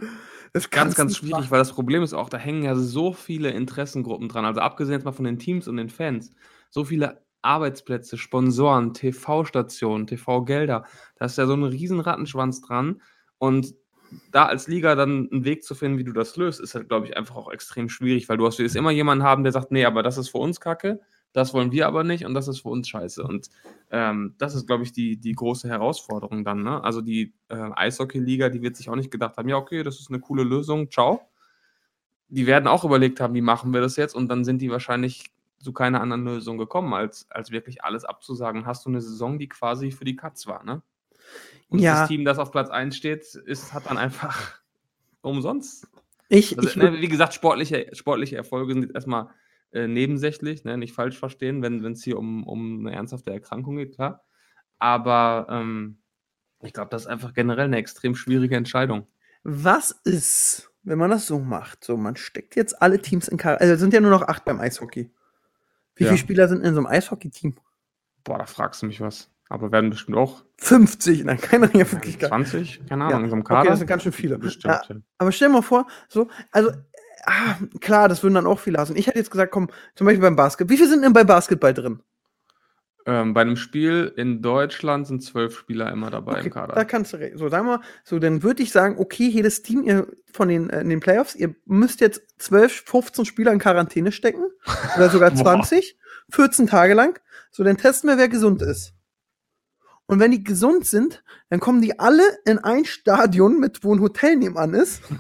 Das 0.55 0.71
ganz, 0.71 0.95
ganz 0.95 1.19
schwierig, 1.19 1.33
machen. 1.35 1.51
weil 1.51 1.59
das 1.59 1.73
Problem 1.73 2.03
ist 2.03 2.15
auch, 2.15 2.31
da 2.31 2.39
hängen 2.39 2.63
ja 2.63 2.75
so 2.75 3.13
viele 3.13 3.51
Interessengruppen 3.51 4.29
dran. 4.31 4.47
Also 4.47 4.61
abgesehen 4.61 4.95
jetzt 4.95 5.05
mal 5.05 5.13
von 5.13 5.27
den 5.27 5.39
Teams 5.39 5.69
und 5.69 5.77
den 5.77 5.91
Fans, 5.91 6.31
so 6.71 6.85
viele 6.85 7.26
Arbeitsplätze, 7.47 8.19
Sponsoren, 8.19 8.93
TV-Stationen, 8.93 10.07
TV-Gelder, 10.07 10.85
da 11.17 11.25
ist 11.25 11.39
ja 11.39 11.47
so 11.47 11.55
ein 11.55 11.63
riesen 11.63 12.01
Rattenschwanz 12.01 12.61
dran. 12.61 13.01
Und 13.39 13.75
da 14.31 14.47
als 14.47 14.69
Liga 14.69 14.95
dann 14.95 15.29
einen 15.31 15.45
Weg 15.45 15.65
zu 15.65 15.75
finden, 15.75 15.99
wie 15.99 16.05
du 16.05 16.13
das 16.13 16.37
löst, 16.37 16.61
ist 16.61 16.75
halt, 16.75 16.89
glaube 16.89 17.07
ich, 17.07 17.17
einfach 17.17 17.37
auch 17.37 17.51
extrem 17.51 17.89
schwierig, 17.89 18.29
weil 18.29 18.37
du 18.37 18.47
hast, 18.47 18.59
wirst 18.59 18.77
immer 18.77 18.91
jemanden 18.91 19.25
haben, 19.25 19.43
der 19.43 19.53
sagt, 19.53 19.73
nee, 19.73 19.85
aber 19.85 20.03
das 20.03 20.19
ist 20.19 20.29
für 20.29 20.39
uns 20.39 20.61
Kacke, 20.61 21.01
das 21.33 21.53
wollen 21.53 21.73
wir 21.73 21.87
aber 21.87 22.03
nicht 22.05 22.25
und 22.25 22.35
das 22.35 22.49
ist 22.49 22.61
für 22.61 22.69
uns 22.69 22.89
scheiße. 22.89 23.23
Und 23.23 23.51
ähm, 23.91 24.35
das 24.39 24.55
ist, 24.55 24.67
glaube 24.67 24.85
ich, 24.85 24.93
die, 24.93 25.19
die 25.19 25.33
große 25.33 25.69
Herausforderung 25.69 26.45
dann. 26.45 26.63
Ne? 26.63 26.83
Also 26.83 27.01
die 27.01 27.35
äh, 27.49 27.71
Eishockey-Liga, 27.75 28.49
die 28.49 28.63
wird 28.63 28.77
sich 28.77 28.89
auch 28.89 28.97
nicht 28.97 29.11
gedacht 29.11 29.37
haben, 29.37 29.49
ja, 29.49 29.57
okay, 29.57 29.83
das 29.83 30.01
ist 30.01 30.11
eine 30.11 30.21
coole 30.21 30.45
Lösung, 30.45 30.91
ciao. 30.91 31.21
Die 32.29 32.47
werden 32.47 32.67
auch 32.67 32.85
überlegt 32.85 33.21
haben, 33.21 33.35
wie 33.35 33.43
machen 33.43 33.73
wir 33.73 33.81
das 33.81 33.97
jetzt? 33.97 34.15
Und 34.15 34.29
dann 34.29 34.45
sind 34.45 34.61
die 34.63 34.71
wahrscheinlich 34.71 35.27
zu 35.59 35.73
keiner 35.73 36.01
anderen 36.01 36.25
Lösung 36.25 36.59
gekommen, 36.59 36.93
als, 36.95 37.27
als 37.31 37.51
wirklich 37.51 37.83
alles 37.85 38.05
abzusagen. 38.05 38.67
Hast 38.67 38.85
du 38.85 38.91
eine 38.91 39.01
Saison, 39.01 39.39
die 39.39 39.49
quasi 39.49 39.91
für 39.91 40.05
die 40.05 40.17
Katz 40.17 40.47
war, 40.47 40.65
ne? 40.65 40.83
Und 41.69 41.81
Ja. 41.81 42.01
das 42.01 42.09
Team, 42.09 42.25
das 42.25 42.39
auf 42.39 42.53
Platz 42.53 42.71
1 42.71 42.97
steht, 42.97 43.25
ist, 43.35 43.73
hat 43.73 43.87
dann 43.87 43.99
einfach 43.99 44.61
umsonst. 45.23 45.89
Ich, 46.29 46.57
Also, 46.57 46.69
ich, 46.69 46.77
ne, 46.77 47.01
wie 47.01 47.09
gesagt, 47.09 47.35
sportliche, 47.35 47.89
sportliche 47.93 48.37
Erfolge 48.37 48.73
sind 48.75 48.83
jetzt 48.83 48.95
erstmal 48.95 49.29
äh, 49.73 49.89
nebensächlich, 49.89 50.65
ne, 50.65 50.77
nicht 50.77 50.93
falsch 50.95 51.19
verstehen, 51.19 51.63
wenn 51.63 51.85
es 51.85 52.05
hier 52.05 52.19
um, 52.19 52.45
um 52.47 52.87
eine 52.87 52.95
ernsthafte 52.95 53.33
Erkrankung 53.33 53.77
geht, 53.77 53.95
klar. 53.95 54.25
Aber 54.79 55.47
ähm, 55.51 55.99
ich 56.63 56.73
glaube, 56.73 56.91
das 56.91 57.03
ist 57.03 57.09
einfach 57.09 57.35
generell 57.35 57.65
eine 57.67 57.79
extrem 57.79 58.15
schwierige 58.15 58.57
Entscheidung. 58.57 59.07
was 59.43 59.91
ist, 60.05 60.71
wenn 60.83 60.99
man 60.99 61.11
das 61.11 61.27
so 61.27 61.39
macht? 61.41 61.85
So, 61.85 61.97
man 61.97 62.17
steckt 62.17 62.57
jetzt 62.57 62.81
alle 62.81 63.01
Teams 63.01 63.27
in 63.29 63.37
Charakter, 63.39 63.63
also 63.63 63.75
es 63.75 63.81
sind 63.81 63.93
ja 63.95 64.01
nur 64.01 64.11
noch 64.11 64.23
acht 64.23 64.45
beim 64.45 64.61
Eishockey. 64.61 65.11
Wie 65.97 66.05
Ja. 66.05 66.11
viele 66.11 66.19
Spieler 66.19 66.49
sind 66.49 66.63
in 66.65 66.75
so 66.75 66.81
einem 66.81 66.87
Eishockey-Team? 66.87 67.57
Boah, 68.25 68.39
da 68.39 68.47
fragst 68.47 68.83
du 68.83 68.87
mich 68.87 69.01
was. 69.01 69.31
Aber 69.49 69.71
werden 69.71 69.91
bestimmt 69.91 70.17
auch 70.17 70.45
50, 70.59 71.25
nein, 71.25 71.41
keiner 71.41 71.69
hier 71.69 71.91
wirklich 71.93 72.19
gar 72.19 72.29
20, 72.31 72.81
keine 72.89 73.05
Ja, 73.05 73.11
Ahnung, 73.11 73.25
in 73.25 73.31
so 73.31 73.37
einem 73.37 73.43
Okay, 73.43 73.55
Kader. 73.55 73.71
das 73.71 73.79
sind 73.79 73.87
ganz 73.89 74.03
schön 74.03 74.13
viele. 74.13 74.39
Bestimmt. 74.39 74.75
Ja, 74.75 74.83
Ja. 74.89 74.97
aber 75.19 75.31
stell 75.33 75.49
dir 75.49 75.55
mal 75.55 75.63
vor, 75.63 75.87
so, 76.09 76.29
also, 76.51 76.71
ah, 77.25 77.55
klar, 77.81 78.09
das 78.09 78.23
würden 78.25 78.35
dann 78.35 78.47
auch 78.47 78.59
viele 78.59 78.77
lassen. 78.79 78.97
Ich 78.97 79.07
hätte 79.07 79.19
jetzt 79.19 79.31
gesagt, 79.31 79.53
komm, 79.53 79.69
zum 79.95 80.05
Beispiel 80.07 80.23
beim 80.23 80.35
Basketball. 80.35 80.73
Wie 80.73 80.77
viele 80.79 80.89
sind 80.91 81.03
denn 81.03 81.13
bei 81.13 81.23
Basketball 81.23 81.73
drin? 81.73 82.01
Ähm, 83.09 83.35
bei 83.35 83.43
einem 83.43 83.57
Spiel 83.57 84.13
in 84.17 84.43
Deutschland 84.43 85.07
sind 85.07 85.23
zwölf 85.23 85.57
Spieler 85.57 85.93
immer 85.93 86.11
dabei 86.11 86.39
Okay, 86.39 86.47
im 86.47 86.53
Kader. 86.53 86.75
da 86.75 86.85
kannst 86.85 87.13
du, 87.13 87.31
so, 87.37 87.49
sagen 87.49 87.67
wir, 87.69 87.81
so, 88.03 88.19
dann 88.19 88.43
würde 88.43 88.65
ich 88.65 88.73
sagen, 88.73 88.97
okay, 88.99 89.29
jedes 89.29 89.63
Team 89.63 89.85
ihr 89.85 90.09
von 90.33 90.49
den, 90.49 90.71
äh, 90.71 90.81
in 90.81 90.89
den 90.89 90.99
Playoffs, 90.99 91.37
ihr 91.37 91.55
müsst 91.67 92.01
jetzt 92.01 92.23
12, 92.39 92.83
15 92.85 93.25
Spieler 93.25 93.53
in 93.53 93.61
Quarantäne 93.61 94.11
stecken. 94.11 94.43
Oder 94.97 95.09
sogar 95.09 95.31
Boah. 95.31 95.43
20, 95.43 95.97
14 96.31 96.67
Tage 96.67 96.95
lang. 96.95 97.21
So, 97.53 97.63
dann 97.63 97.77
testen 97.77 98.11
wir, 98.11 98.19
wer 98.19 98.29
gesund 98.29 98.61
ist. 98.61 98.93
Und 100.07 100.19
wenn 100.19 100.33
die 100.33 100.43
gesund 100.43 100.87
sind, 100.87 101.23
dann 101.49 101.61
kommen 101.61 101.83
die 101.83 101.99
alle 101.99 102.23
in 102.45 102.59
ein 102.59 102.85
Stadion 102.85 103.61
mit, 103.61 103.85
wo 103.85 103.95
ein 103.95 104.01
Hotel 104.01 104.37
nebenan 104.37 104.75
ist. 104.75 105.03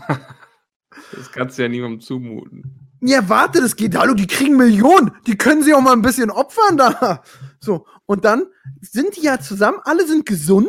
Das 1.12 1.30
kannst 1.30 1.58
du 1.58 1.62
ja 1.62 1.68
niemandem 1.68 2.00
zumuten. 2.00 2.85
Ja, 3.00 3.28
warte, 3.28 3.60
das 3.60 3.76
geht. 3.76 3.96
Hallo, 3.96 4.14
die 4.14 4.26
kriegen 4.26 4.56
Millionen. 4.56 5.12
Die 5.26 5.36
können 5.36 5.62
sie 5.62 5.74
auch 5.74 5.80
mal 5.80 5.92
ein 5.92 6.02
bisschen 6.02 6.30
opfern 6.30 6.76
da. 6.76 7.22
So, 7.60 7.86
und 8.06 8.24
dann 8.24 8.46
sind 8.80 9.16
die 9.16 9.22
ja 9.22 9.40
zusammen, 9.40 9.78
alle 9.84 10.06
sind 10.06 10.26
gesund. 10.26 10.68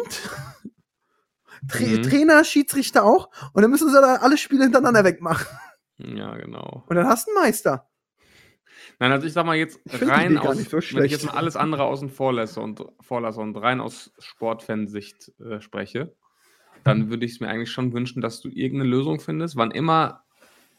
Tra 1.68 1.86
Mhm. 1.86 2.04
Trainer, 2.04 2.44
Schiedsrichter 2.44 3.04
auch. 3.04 3.30
Und 3.54 3.62
dann 3.62 3.72
müssen 3.72 3.90
sie 3.90 4.02
da 4.02 4.16
alle 4.16 4.38
Spiele 4.38 4.64
hintereinander 4.64 5.04
wegmachen. 5.04 5.48
Ja, 5.98 6.36
genau. 6.38 6.84
Und 6.88 6.96
dann 6.96 7.08
hast 7.08 7.28
du 7.28 7.32
einen 7.32 7.44
Meister. 7.44 7.90
Nein, 9.00 9.12
also 9.12 9.28
ich 9.28 9.34
sag 9.34 9.46
mal 9.46 9.56
jetzt 9.56 9.80
Ich 9.86 10.08
rein 10.08 10.38
aus, 10.38 10.58
nicht 10.58 10.72
so 10.72 10.78
wenn 10.78 11.06
ich 11.06 11.12
jetzt 11.12 11.26
mal 11.26 11.34
alles 11.34 11.56
andere 11.56 11.84
außen 11.84 12.10
vor 12.10 12.34
lasse 12.34 12.62
und, 12.62 12.84
vorlasse 13.02 13.40
und 13.40 13.56
rein 13.58 13.80
aus 13.80 14.12
Sportfansicht 14.20 15.32
äh, 15.40 15.60
spreche, 15.62 16.16
dann 16.84 17.10
würde 17.10 17.26
ich 17.26 17.34
es 17.34 17.40
mir 17.40 17.50
eigentlich 17.50 17.72
schon 17.72 17.94
wünschen, 17.94 18.22
dass 18.22 18.40
du 18.42 18.50
irgendeine 18.50 18.90
Lösung 18.90 19.20
findest, 19.20 19.56
wann 19.56 19.72
immer 19.72 20.24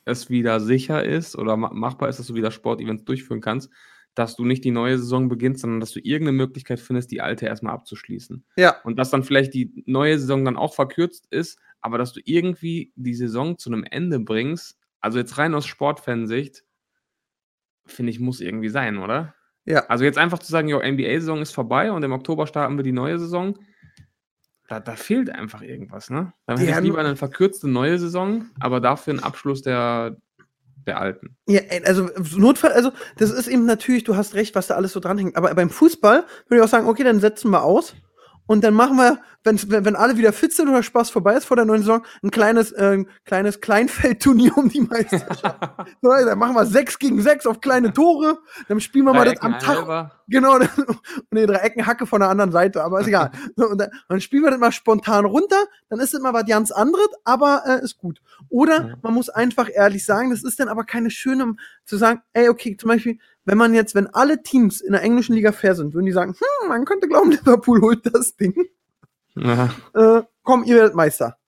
es 0.08 0.30
wieder 0.30 0.60
sicher 0.60 1.04
ist 1.04 1.36
oder 1.36 1.56
ma- 1.56 1.72
machbar 1.72 2.08
ist, 2.08 2.18
dass 2.18 2.26
du 2.26 2.34
wieder 2.34 2.50
Sportevents 2.50 3.04
durchführen 3.04 3.40
kannst, 3.40 3.70
dass 4.14 4.34
du 4.36 4.44
nicht 4.44 4.64
die 4.64 4.70
neue 4.70 4.98
Saison 4.98 5.28
beginnst, 5.28 5.60
sondern 5.60 5.80
dass 5.80 5.92
du 5.92 6.00
irgendeine 6.00 6.36
Möglichkeit 6.36 6.80
findest, 6.80 7.10
die 7.10 7.20
alte 7.20 7.46
erstmal 7.46 7.74
abzuschließen. 7.74 8.44
Ja. 8.56 8.80
Und 8.82 8.98
dass 8.98 9.10
dann 9.10 9.22
vielleicht 9.22 9.54
die 9.54 9.84
neue 9.86 10.18
Saison 10.18 10.44
dann 10.44 10.56
auch 10.56 10.74
verkürzt 10.74 11.26
ist, 11.30 11.60
aber 11.80 11.98
dass 11.98 12.12
du 12.12 12.20
irgendwie 12.24 12.92
die 12.96 13.14
Saison 13.14 13.58
zu 13.58 13.70
einem 13.70 13.84
Ende 13.84 14.18
bringst, 14.18 14.78
also 15.00 15.18
jetzt 15.18 15.38
rein 15.38 15.54
aus 15.54 15.66
Sportfansicht, 15.66 16.64
finde 17.86 18.10
ich, 18.10 18.18
muss 18.18 18.40
irgendwie 18.40 18.68
sein, 18.68 18.98
oder? 18.98 19.34
Ja. 19.64 19.86
Also 19.86 20.04
jetzt 20.04 20.18
einfach 20.18 20.38
zu 20.38 20.50
sagen, 20.50 20.68
jo, 20.68 20.80
NBA-Saison 20.80 21.40
ist 21.40 21.52
vorbei 21.52 21.92
und 21.92 22.02
im 22.02 22.12
Oktober 22.12 22.46
starten 22.46 22.76
wir 22.76 22.82
die 22.82 22.92
neue 22.92 23.18
Saison, 23.18 23.58
da, 24.68 24.80
da 24.80 24.96
fehlt 24.96 25.30
einfach 25.30 25.62
irgendwas, 25.62 26.10
ne? 26.10 26.32
Dann 26.46 26.58
hätte 26.58 26.70
Ja, 26.70 26.78
ich 26.78 26.84
lieber 26.84 26.98
eine 26.98 27.16
verkürzte 27.16 27.68
neue 27.68 27.98
Saison, 27.98 28.46
aber 28.60 28.80
dafür 28.80 29.14
einen 29.14 29.22
Abschluss 29.22 29.62
der, 29.62 30.16
der 30.86 31.00
alten. 31.00 31.36
Ja, 31.46 31.62
also 31.84 32.10
Notfall, 32.36 32.72
also 32.72 32.92
das 33.16 33.30
ist 33.30 33.48
eben 33.48 33.64
natürlich, 33.64 34.04
du 34.04 34.14
hast 34.14 34.34
recht, 34.34 34.54
was 34.54 34.66
da 34.66 34.74
alles 34.74 34.92
so 34.92 35.00
dranhängt. 35.00 35.36
Aber 35.36 35.54
beim 35.54 35.70
Fußball 35.70 36.24
würde 36.48 36.56
ich 36.56 36.62
auch 36.62 36.70
sagen, 36.70 36.86
okay, 36.86 37.02
dann 37.02 37.18
setzen 37.18 37.50
wir 37.50 37.64
aus. 37.64 37.94
Und 38.48 38.64
dann 38.64 38.72
machen 38.72 38.96
wir, 38.96 39.20
wenn, 39.44 39.58
wenn 39.84 39.94
alle 39.94 40.16
wieder 40.16 40.32
fit 40.32 40.52
sind 40.54 40.68
oder 40.68 40.82
Spaß 40.82 41.10
vorbei 41.10 41.34
ist 41.34 41.44
vor 41.44 41.56
der 41.56 41.66
neuen 41.66 41.82
Saison, 41.82 42.04
ein 42.22 42.30
kleines, 42.30 42.72
äh, 42.72 42.96
ein 42.96 43.08
kleines 43.24 43.60
Kleinfeldturnier 43.60 44.56
um 44.56 44.70
die 44.70 44.80
Meisterschaft. 44.80 45.42
so, 46.02 46.08
dann 46.10 46.38
machen 46.38 46.54
wir 46.54 46.64
sechs 46.66 46.98
gegen 46.98 47.20
sechs 47.20 47.46
auf 47.46 47.60
kleine 47.60 47.92
Tore. 47.92 48.38
Dann 48.68 48.80
spielen 48.80 49.04
wir 49.04 49.12
mal 49.12 49.26
das 49.26 49.40
am 49.42 49.52
Tag. 49.58 49.76
Halber. 49.76 50.12
Genau, 50.28 50.56
und 50.56 50.68
nee, 51.30 51.46
drei 51.46 51.58
Ecken 51.58 51.86
Hacke 51.86 52.06
von 52.06 52.20
der 52.20 52.30
anderen 52.30 52.50
Seite, 52.50 52.82
aber 52.82 53.00
ist 53.00 53.06
egal. 53.06 53.30
So, 53.56 53.68
und 53.68 53.78
dann, 53.78 53.90
dann 54.08 54.20
spielen 54.20 54.42
wir 54.44 54.50
das 54.50 54.60
mal 54.60 54.72
spontan 54.72 55.24
runter, 55.26 55.62
dann 55.90 56.00
ist 56.00 56.14
es 56.14 56.20
mal 56.20 56.32
was 56.32 56.46
ganz 56.46 56.70
anderes, 56.70 57.08
aber 57.24 57.62
äh, 57.66 57.84
ist 57.84 57.98
gut. 57.98 58.20
Oder 58.48 58.88
Ja. 58.88 58.94
man 59.02 59.14
muss 59.14 59.28
einfach 59.28 59.68
ehrlich 59.72 60.04
sagen, 60.06 60.30
das 60.30 60.42
ist 60.42 60.58
dann 60.58 60.68
aber 60.68 60.84
keine 60.84 61.10
schöne, 61.10 61.54
zu 61.84 61.96
sagen, 61.98 62.22
ey, 62.32 62.48
okay, 62.48 62.76
zum 62.76 62.88
Beispiel, 62.88 63.18
wenn 63.48 63.58
man 63.58 63.72
jetzt, 63.72 63.94
wenn 63.94 64.06
alle 64.08 64.42
Teams 64.42 64.82
in 64.82 64.92
der 64.92 65.02
englischen 65.02 65.34
Liga 65.34 65.52
fair 65.52 65.74
sind, 65.74 65.94
würden 65.94 66.04
die 66.04 66.12
sagen, 66.12 66.34
hm, 66.34 66.68
man 66.68 66.84
könnte 66.84 67.08
glauben, 67.08 67.30
Liverpool 67.32 67.80
holt 67.80 68.04
das 68.14 68.36
Ding. 68.36 68.54
Ja. 69.34 69.70
Äh, 69.94 70.22
komm, 70.42 70.64
ihr 70.64 70.76
werdet 70.76 70.94
Meister. 70.94 71.38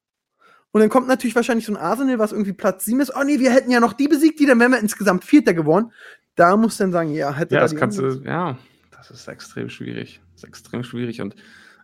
Und 0.72 0.80
dann 0.80 0.88
kommt 0.88 1.08
natürlich 1.08 1.36
wahrscheinlich 1.36 1.66
so 1.66 1.72
ein 1.72 1.76
Arsenal, 1.76 2.18
was 2.18 2.32
irgendwie 2.32 2.52
Platz 2.52 2.84
7 2.86 3.00
ist. 3.00 3.12
Oh 3.14 3.22
nee, 3.24 3.38
wir 3.38 3.52
hätten 3.52 3.70
ja 3.70 3.80
noch 3.80 3.92
die 3.92 4.08
besiegt, 4.08 4.40
die, 4.40 4.46
dann 4.46 4.58
wären 4.60 4.72
wir 4.72 4.78
insgesamt 4.78 5.24
Vierter 5.24 5.52
geworden. 5.52 5.92
da 6.36 6.56
muss 6.56 6.78
dann 6.78 6.92
sagen, 6.92 7.12
ja, 7.12 7.34
hätte 7.34 7.54
Ja, 7.54 7.60
da 7.60 7.66
das 7.66 7.76
kannst 7.76 7.98
du, 7.98 8.22
ja, 8.24 8.56
das 8.96 9.10
ist 9.10 9.28
extrem 9.28 9.68
schwierig. 9.68 10.22
Das 10.32 10.44
ist 10.44 10.48
extrem 10.48 10.84
schwierig 10.84 11.20
und 11.20 11.34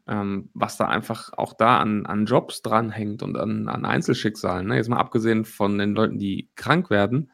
ähm, 0.07 0.49
was 0.55 0.79
da 0.79 0.87
einfach 0.87 1.33
auch 1.37 1.53
da 1.53 1.79
an, 1.79 2.07
an 2.07 2.25
Jobs 2.25 2.63
dranhängt 2.63 3.23
und 3.23 3.37
an, 3.37 3.69
an 3.69 3.85
Einzelschicksalen, 3.85 4.69
ne? 4.69 4.77
jetzt 4.77 4.89
mal 4.89 4.99
abgesehen 4.99 5.45
von 5.45 5.77
den 5.77 5.95
Leuten, 5.95 6.19
die 6.19 6.49
krank 6.55 6.89
werden, 6.89 7.33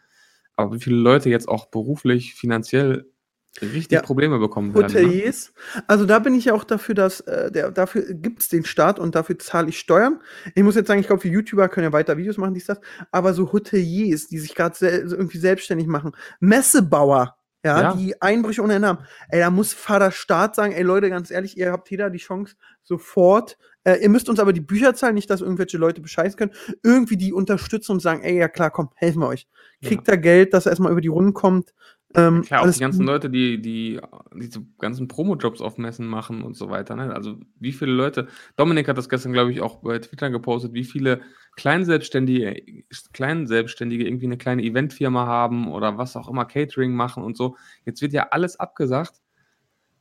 aber 0.62 0.74
wie 0.76 0.80
viele 0.80 0.96
Leute 0.96 1.28
jetzt 1.28 1.48
auch 1.48 1.66
beruflich, 1.66 2.34
finanziell 2.34 3.12
richtig 3.60 3.92
Ja. 3.92 4.02
Probleme 4.02 4.38
bekommen 4.38 4.74
werden. 4.74 4.92
Ne? 4.92 5.02
Hoteliers. 5.02 5.52
Also 5.86 6.06
da 6.06 6.18
bin 6.18 6.34
ich 6.34 6.46
ja 6.46 6.54
auch 6.54 6.64
dafür, 6.64 6.94
dass 6.94 7.20
äh, 7.20 7.52
der, 7.52 7.70
dafür 7.70 8.14
gibt 8.14 8.40
es 8.40 8.48
den 8.48 8.64
Staat 8.64 8.98
und 8.98 9.14
dafür 9.14 9.38
zahle 9.38 9.68
ich 9.68 9.78
Steuern. 9.78 10.20
Ich 10.54 10.62
muss 10.62 10.74
jetzt 10.74 10.86
sagen, 10.88 11.00
ich 11.00 11.06
glaube, 11.06 11.24
wir 11.24 11.30
YouTuber 11.30 11.68
können 11.68 11.84
ja 11.84 11.92
weiter 11.92 12.16
Videos 12.16 12.38
machen, 12.38 12.54
dies, 12.54 12.66
das. 12.66 12.80
Aber 13.10 13.34
so 13.34 13.52
Hoteliers, 13.52 14.28
die 14.28 14.38
sich 14.38 14.54
gerade 14.54 14.74
irgendwie 14.80 15.38
selbstständig 15.38 15.86
machen, 15.86 16.12
Messebauer, 16.40 17.36
ja, 17.64 17.80
Ja. 17.80 17.94
die 17.94 18.20
Einbrüche 18.20 18.62
ohne 18.62 18.78
Namen. 18.80 19.00
Ey, 19.28 19.40
da 19.40 19.50
muss 19.50 19.72
Vater 19.72 20.10
Staat 20.10 20.54
sagen, 20.54 20.72
ey 20.72 20.82
Leute, 20.82 21.10
ganz 21.10 21.30
ehrlich, 21.30 21.56
ihr 21.56 21.72
habt 21.72 21.90
jeder 21.90 22.10
die 22.10 22.18
Chance, 22.18 22.56
sofort, 22.82 23.56
äh, 23.84 23.96
ihr 24.02 24.08
müsst 24.08 24.28
uns 24.28 24.38
aber 24.40 24.52
die 24.52 24.60
Bücher 24.60 24.94
zahlen, 24.94 25.14
nicht, 25.14 25.30
dass 25.30 25.40
irgendwelche 25.40 25.78
Leute 25.78 26.00
bescheißen 26.00 26.36
können, 26.36 26.52
irgendwie 26.82 27.16
die 27.16 27.32
unterstützen 27.32 27.92
und 27.92 28.00
sagen, 28.00 28.22
ey, 28.22 28.36
ja 28.38 28.48
klar, 28.48 28.70
komm, 28.70 28.90
helfen 28.94 29.20
wir 29.20 29.28
euch. 29.28 29.48
Kriegt 29.82 30.06
da 30.08 30.16
Geld, 30.16 30.54
dass 30.54 30.66
er 30.66 30.70
erstmal 30.72 30.92
über 30.92 31.00
die 31.00 31.08
Runden 31.08 31.34
kommt. 31.34 31.72
Ähm, 32.14 32.42
Klar, 32.42 32.62
auch 32.62 32.70
die 32.70 32.80
ganzen. 32.80 33.06
Leute, 33.06 33.30
die, 33.30 33.60
die 33.60 34.00
diese 34.34 34.64
ganzen 34.78 35.08
Promo-Jobs 35.08 35.60
auf 35.60 35.78
Messen 35.78 36.06
machen 36.06 36.42
und 36.42 36.56
so 36.56 36.68
weiter. 36.68 36.94
Ne? 36.96 37.14
Also 37.14 37.38
wie 37.58 37.72
viele 37.72 37.92
Leute, 37.92 38.28
Dominik 38.56 38.88
hat 38.88 38.98
das 38.98 39.08
gestern, 39.08 39.32
glaube 39.32 39.52
ich, 39.52 39.60
auch 39.60 39.76
bei 39.76 39.98
Twitter 39.98 40.30
gepostet, 40.30 40.74
wie 40.74 40.84
viele 40.84 41.22
Kleinselbstständige, 41.56 42.84
Kleinselbstständige 43.12 44.06
irgendwie 44.06 44.26
eine 44.26 44.38
kleine 44.38 44.62
Eventfirma 44.62 45.26
haben 45.26 45.70
oder 45.70 45.98
was 45.98 46.16
auch 46.16 46.28
immer, 46.28 46.44
Catering 46.44 46.92
machen 46.92 47.22
und 47.22 47.36
so. 47.36 47.56
Jetzt 47.84 48.02
wird 48.02 48.12
ja 48.12 48.28
alles 48.30 48.58
abgesagt. 48.58 49.20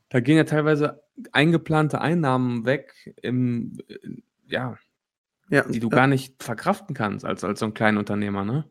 Da 0.08 0.20
gehen 0.20 0.36
ja 0.36 0.44
teilweise 0.44 1.02
eingeplante 1.32 2.00
Einnahmen 2.00 2.66
weg, 2.66 3.14
im, 3.22 3.78
äh, 3.88 3.96
ja, 4.46 4.76
ja, 5.48 5.64
die 5.68 5.80
du 5.80 5.88
ja, 5.88 5.96
gar 5.96 6.06
nicht 6.06 6.42
verkraften 6.42 6.94
kannst 6.94 7.24
als, 7.24 7.44
als 7.44 7.60
so 7.60 7.66
ein 7.66 7.74
Kleinunternehmer. 7.74 8.44
Ne? 8.44 8.64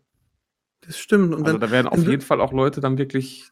Das 0.82 0.98
stimmt. 0.98 1.34
Und 1.34 1.46
Also 1.46 1.58
dann, 1.58 1.62
da 1.62 1.72
werden 1.72 1.88
auf 1.88 2.04
jeden 2.04 2.22
Fall 2.22 2.42
auch 2.42 2.52
Leute 2.52 2.82
dann 2.82 2.98
wirklich 2.98 3.52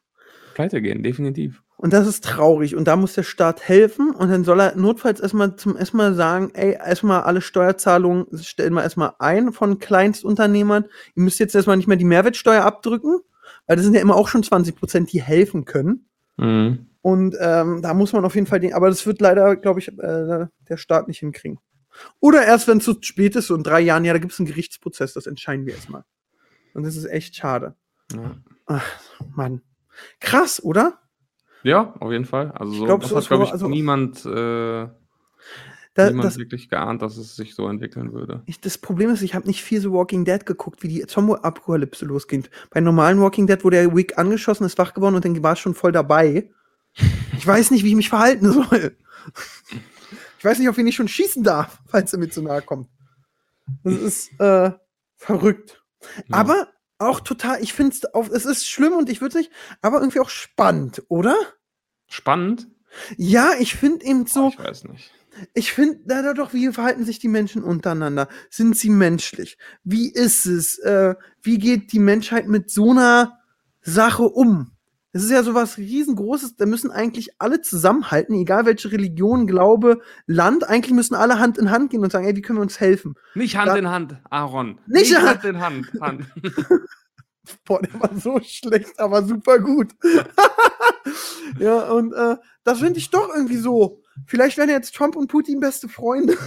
pleite 0.54 0.82
gehen, 0.82 1.04
definitiv. 1.04 1.64
Und 1.78 1.94
das 1.94 2.06
ist 2.08 2.26
traurig. 2.26 2.76
Und 2.76 2.90
da 2.90 2.98
muss 2.98 3.14
der 3.14 3.24
Staat 3.24 3.62
helfen. 3.68 4.12
Und 4.12 4.30
dann 4.30 4.44
soll 4.44 4.60
er 4.60 4.76
notfalls 4.76 5.22
erstmal 5.22 5.56
zum 5.56 5.78
erstmal 5.78 6.14
sagen, 6.14 6.52
ey, 6.54 6.74
erstmal 6.74 7.22
alle 7.22 7.40
Steuerzahlungen 7.40 8.26
stellen 8.42 8.74
wir 8.74 8.84
erstmal 8.84 9.14
ein 9.20 9.54
von 9.54 9.80
Kleinstunternehmern. 9.80 10.86
Ihr 11.16 11.24
müsst 11.24 11.40
jetzt 11.40 11.56
erstmal 11.56 11.78
nicht 11.78 11.88
mehr 11.88 11.96
die 11.96 12.04
Mehrwertsteuer 12.04 12.64
abdrücken, 12.64 13.22
weil 13.66 13.78
das 13.78 13.86
sind 13.86 13.94
ja 13.94 14.02
immer 14.02 14.18
auch 14.18 14.28
schon 14.28 14.44
20 14.44 14.76
Prozent, 14.76 15.14
die 15.14 15.22
helfen 15.22 15.64
können. 15.64 16.10
Mhm. 16.36 16.88
Und 17.02 17.38
ähm, 17.40 17.82
da 17.82 17.94
muss 17.94 18.12
man 18.12 18.26
auf 18.26 18.36
jeden 18.36 18.48
Fall 18.48 18.60
den, 18.60 18.74
aber 18.74 18.90
das 18.90 19.06
wird 19.06 19.22
leider, 19.22 19.56
glaube 19.56 19.80
ich, 19.80 19.88
äh, 19.88 20.48
der 20.68 20.78
Staat 20.78 21.08
nicht 21.08 21.20
hinkriegen. 21.20 21.60
Oder 22.20 22.44
erst, 22.46 22.68
wenn 22.68 22.80
es 22.80 22.84
zu 22.84 22.98
spät 23.00 23.38
ist, 23.38 23.48
so 23.48 23.56
in 23.56 23.64
drei 23.64 23.80
Jahren, 23.80 24.04
ja, 24.04 24.12
da 24.12 24.20
gibt 24.20 24.34
es 24.34 24.40
einen 24.40 24.48
Gerichtsprozess, 24.48 25.14
das 25.14 25.28
entscheiden 25.28 25.66
wir 25.66 25.76
erstmal. 25.76 26.04
Und 26.74 26.84
das 26.84 26.96
ist 26.96 27.06
echt 27.06 27.36
schade. 27.36 27.76
Ja. 28.14 28.36
Ach, 28.66 28.86
Mann. 29.36 29.62
Krass, 30.20 30.64
oder? 30.64 31.00
Ja, 31.64 31.94
auf 32.00 32.12
jeden 32.12 32.26
Fall. 32.26 32.52
Also 32.54 32.72
so, 32.74 32.86
glaub, 32.86 33.02
das 33.02 33.10
so 33.10 33.18
hat, 33.18 33.28
glaube 33.28 33.44
ich, 33.46 33.52
also- 33.52 33.68
niemand, 33.68 34.26
äh, 34.26 34.88
Da, 35.96 36.08
niemand 36.08 36.26
das, 36.26 36.38
wirklich 36.38 36.70
geahnt, 36.70 37.02
dass 37.02 37.18
es 37.18 37.36
sich 37.36 37.56
so 37.56 37.68
entwickeln 37.68 38.14
würde. 38.14 38.44
Ich, 38.46 38.62
das 38.62 38.78
Problem 38.78 39.10
ist, 39.10 39.22
ich 39.22 39.36
habe 39.36 39.48
nicht 39.48 39.62
viel 39.64 39.82
so 39.82 39.92
Walking 39.92 40.24
Dead 40.24 40.46
geguckt, 40.46 40.84
wie 40.84 40.88
die 40.88 41.06
Zombie-Apokalypse 41.06 42.06
losging. 42.06 42.48
Bei 42.70 42.80
normalen 42.80 43.20
Walking 43.20 43.48
Dead 43.48 43.62
wurde 43.64 43.78
der 43.78 43.96
Wick 43.96 44.18
angeschossen, 44.18 44.66
ist 44.66 44.78
wach 44.78 44.94
geworden 44.94 45.16
und 45.16 45.26
dann 45.26 45.42
war 45.44 45.54
es 45.54 45.60
schon 45.60 45.74
voll 45.74 45.92
dabei. 45.92 46.50
Ich 47.38 47.46
weiß 47.46 47.72
nicht, 47.72 47.84
wie 47.84 47.90
ich 47.90 47.96
mich 47.96 48.10
verhalten 48.10 48.52
soll. 48.52 48.96
Ich 50.38 50.46
weiß 50.46 50.60
nicht, 50.60 50.78
wen 50.78 50.88
ich 50.88 50.96
schon 50.96 51.08
schießen 51.08 51.44
darf, 51.44 51.80
falls 51.88 52.14
er 52.14 52.20
mir 52.20 52.30
zu 52.30 52.42
nahe 52.42 52.62
kommt. 52.62 52.88
Das 53.84 53.96
ist 53.96 54.40
äh, 54.40 54.72
verrückt. 55.18 55.84
Ja. 56.28 56.38
Aber 56.38 56.68
auch 56.98 57.22
total, 57.22 57.62
ich 57.62 57.74
finde 57.74 57.96
es 57.96 58.30
es 58.30 58.46
ist 58.46 58.68
schlimm 58.68 58.94
und 58.94 59.10
ich 59.10 59.22
würde 59.22 59.38
nicht, 59.38 59.52
aber 59.82 60.00
irgendwie 60.00 60.20
auch 60.20 60.30
spannend, 60.30 61.04
oder? 61.08 61.36
Spannend? 62.08 62.68
Ja, 63.18 63.52
ich 63.60 63.76
finde 63.76 64.06
eben 64.06 64.26
so, 64.26 64.46
Oh, 64.46 64.50
ich 64.50 64.60
weiß 64.60 64.86
nicht. 64.86 65.12
ich 65.54 65.72
finde, 65.72 66.00
da 66.06 66.34
doch, 66.34 66.54
wie 66.54 66.72
verhalten 66.72 67.06
sich 67.06 67.20
die 67.20 67.28
Menschen 67.28 67.64
untereinander? 67.64 68.28
Sind 68.50 68.78
sie 68.78 68.90
menschlich? 68.90 69.58
Wie 69.84 70.12
ist 70.12 70.46
es? 70.46 70.80
Äh, 70.80 71.16
wie 71.42 71.58
geht 71.58 71.94
die 71.94 72.00
Menschheit 72.00 72.48
mit 72.48 72.70
so 72.72 72.92
einer 72.92 73.40
Sache 73.82 74.24
um? 74.24 74.72
Es 75.12 75.24
ist 75.24 75.32
ja 75.32 75.42
sowas 75.42 75.78
riesengroßes, 75.78 76.56
da 76.56 76.68
müssen 76.68 76.92
eigentlich 76.92 77.30
alle 77.40 77.62
zusammenhalten, 77.62 78.36
egal 78.36 78.66
welche 78.68 78.92
Religion, 78.92 79.48
Glaube, 79.48 80.02
Land, 80.28 80.64
eigentlich 80.70 80.94
müssen 80.94 81.16
alle 81.16 81.40
Hand 81.40 81.58
in 81.58 81.72
Hand 81.72 81.90
gehen 81.90 82.04
und 82.04 82.12
sagen, 82.12 82.28
ey, 82.28 82.36
wie 82.36 82.42
können 82.42 82.60
wir 82.60 82.64
uns 82.64 82.80
helfen? 82.80 83.16
Nicht 83.34 83.58
Hand 83.58 83.70
Da- 83.70 83.76
in 83.78 83.90
Hand, 83.90 84.18
Aaron. 84.30 84.80
Nicht 84.86 85.16
Hand 85.20 85.44
in 85.46 85.60
Hand. 85.60 85.88
Hand. 86.00 86.26
Boah, 87.66 87.82
der 87.82 88.00
war 88.00 88.12
so 88.16 88.40
schlecht, 88.44 89.00
aber 89.00 89.24
super 89.24 89.58
gut. 89.58 89.88
ja, 91.60 91.90
und 91.92 92.14
äh, 92.14 92.36
das 92.64 92.80
finde 92.80 93.00
ich 93.00 93.10
doch 93.10 93.30
irgendwie 93.34 93.58
so. 93.58 94.04
Vielleicht 94.28 94.58
werden 94.58 94.70
jetzt 94.70 94.94
Trump 94.96 95.16
und 95.16 95.28
Putin 95.28 95.60
beste 95.60 95.90
Freunde. 95.90 96.38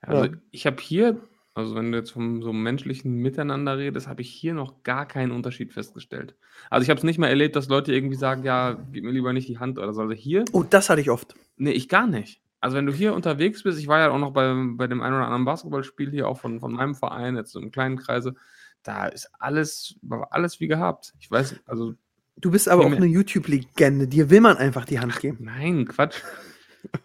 Also 0.00 0.24
Ja. 0.24 0.30
ich 0.50 0.66
habe 0.66 0.80
hier, 0.80 1.20
also 1.54 1.74
wenn 1.74 1.90
du 1.92 1.98
jetzt 1.98 2.10
vom 2.12 2.42
so 2.42 2.52
menschlichen 2.52 3.14
Miteinander 3.16 3.76
redest, 3.76 4.06
habe 4.08 4.22
ich 4.22 4.30
hier 4.30 4.54
noch 4.54 4.82
gar 4.82 5.06
keinen 5.06 5.32
Unterschied 5.32 5.72
festgestellt. 5.72 6.36
Also 6.70 6.84
ich 6.84 6.90
habe 6.90 6.98
es 6.98 7.04
nicht 7.04 7.18
mehr 7.18 7.28
erlebt, 7.28 7.56
dass 7.56 7.68
Leute 7.68 7.92
irgendwie 7.92 8.16
sagen, 8.16 8.44
ja, 8.44 8.76
gib 8.92 9.04
mir 9.04 9.10
lieber 9.10 9.32
nicht 9.32 9.48
die 9.48 9.58
Hand 9.58 9.78
oder 9.78 9.92
so. 9.92 10.02
Also 10.02 10.14
hier, 10.14 10.44
Oh, 10.52 10.62
das 10.62 10.88
hatte 10.90 11.00
ich 11.00 11.10
oft. 11.10 11.34
nee, 11.56 11.72
ich 11.72 11.88
gar 11.88 12.06
nicht. 12.06 12.40
Also 12.60 12.76
wenn 12.76 12.86
du 12.86 12.92
hier 12.92 13.14
unterwegs 13.14 13.62
bist, 13.62 13.78
ich 13.78 13.88
war 13.88 13.98
ja 14.00 14.10
auch 14.10 14.18
noch 14.18 14.32
bei, 14.32 14.54
bei 14.76 14.86
dem 14.86 15.00
einen 15.02 15.14
oder 15.14 15.24
anderen 15.24 15.46
Basketballspiel 15.46 16.10
hier, 16.10 16.28
auch 16.28 16.38
von, 16.38 16.60
von 16.60 16.72
meinem 16.72 16.94
Verein, 16.94 17.36
jetzt 17.36 17.52
so 17.52 17.60
im 17.60 17.70
kleinen 17.70 17.96
Kreise, 17.96 18.34
da 18.82 19.06
ist 19.06 19.30
alles, 19.38 19.98
alles 20.30 20.60
wie 20.60 20.68
gehabt. 20.68 21.14
Ich 21.20 21.30
weiß, 21.30 21.56
also 21.66 21.94
Du 22.36 22.50
bist 22.50 22.68
aber 22.70 22.86
auch 22.86 22.92
eine 22.92 23.04
YouTube-Legende. 23.06 24.08
Dir 24.08 24.30
will 24.30 24.40
man 24.40 24.56
einfach 24.56 24.86
die 24.86 24.98
Hand 24.98 25.20
geben. 25.20 25.38
Nein, 25.44 25.86
Quatsch. 25.86 26.22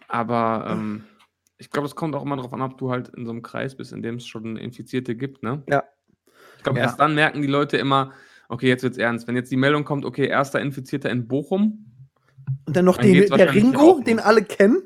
Aber 0.08 0.66
ähm, 0.70 1.04
ich 1.58 1.70
glaube, 1.70 1.86
es 1.86 1.94
kommt 1.94 2.14
auch 2.14 2.22
immer 2.24 2.36
darauf 2.36 2.52
an, 2.52 2.62
ob 2.62 2.76
du 2.78 2.90
halt 2.90 3.08
in 3.10 3.24
so 3.24 3.32
einem 3.32 3.42
Kreis 3.42 3.74
bist, 3.76 3.92
in 3.92 4.02
dem 4.02 4.16
es 4.16 4.26
schon 4.26 4.56
Infizierte 4.56 5.16
gibt, 5.16 5.42
ne? 5.42 5.62
Ja. 5.68 5.84
Ich 6.58 6.62
glaube, 6.62 6.78
Ja. 6.78 6.86
erst 6.86 7.00
dann 7.00 7.14
merken 7.14 7.40
die 7.42 7.48
Leute 7.48 7.76
immer, 7.76 8.12
okay, 8.48 8.68
jetzt 8.68 8.82
wird's 8.82 8.98
ernst. 8.98 9.26
Wenn 9.28 9.36
jetzt 9.36 9.50
die 9.50 9.56
Meldung 9.56 9.84
kommt, 9.84 10.04
okay, 10.04 10.26
erster 10.26 10.60
Infizierter 10.60 11.10
in 11.10 11.26
Bochum, 11.28 11.86
Und 12.66 12.76
dann 12.76 12.84
noch 12.84 12.98
Dann 12.98 13.12
den, 13.12 13.28
der 13.28 13.54
Ringo, 13.54 14.00
den 14.06 14.20
alle 14.20 14.42
kennen. 14.44 14.82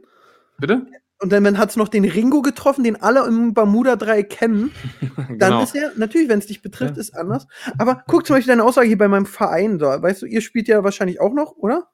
bitte? 0.58 0.86
Und 1.22 1.30
dann 1.30 1.58
hat 1.58 1.68
es 1.68 1.76
noch 1.76 1.88
den 1.88 2.06
Ringo 2.06 2.40
getroffen, 2.40 2.82
den 2.84 2.96
alle 3.02 3.26
im 3.26 3.52
Bermuda-Dreieck 3.52 4.30
kennen. 4.30 4.70
Dann 5.28 5.38
genau. 5.38 5.62
ist 5.62 5.74
ja, 5.74 5.90
natürlich, 5.96 6.30
wenn 6.30 6.38
es 6.38 6.46
dich 6.46 6.62
betrifft, 6.62 6.94
Ja. 6.96 7.00
ist 7.00 7.10
anders. 7.14 7.46
Aber 7.76 8.02
guck 8.06 8.26
zum 8.26 8.36
Beispiel 8.36 8.52
deine 8.52 8.64
Aussage 8.64 8.86
hier 8.86 8.96
bei 8.96 9.08
meinem 9.08 9.26
Verein. 9.26 9.78
So. 9.78 9.84
Weißt 9.84 10.22
du, 10.22 10.26
ihr 10.26 10.40
spielt 10.40 10.66
ja 10.68 10.82
wahrscheinlich 10.82 11.20
auch 11.20 11.34
noch, 11.34 11.52
oder? 11.58 11.88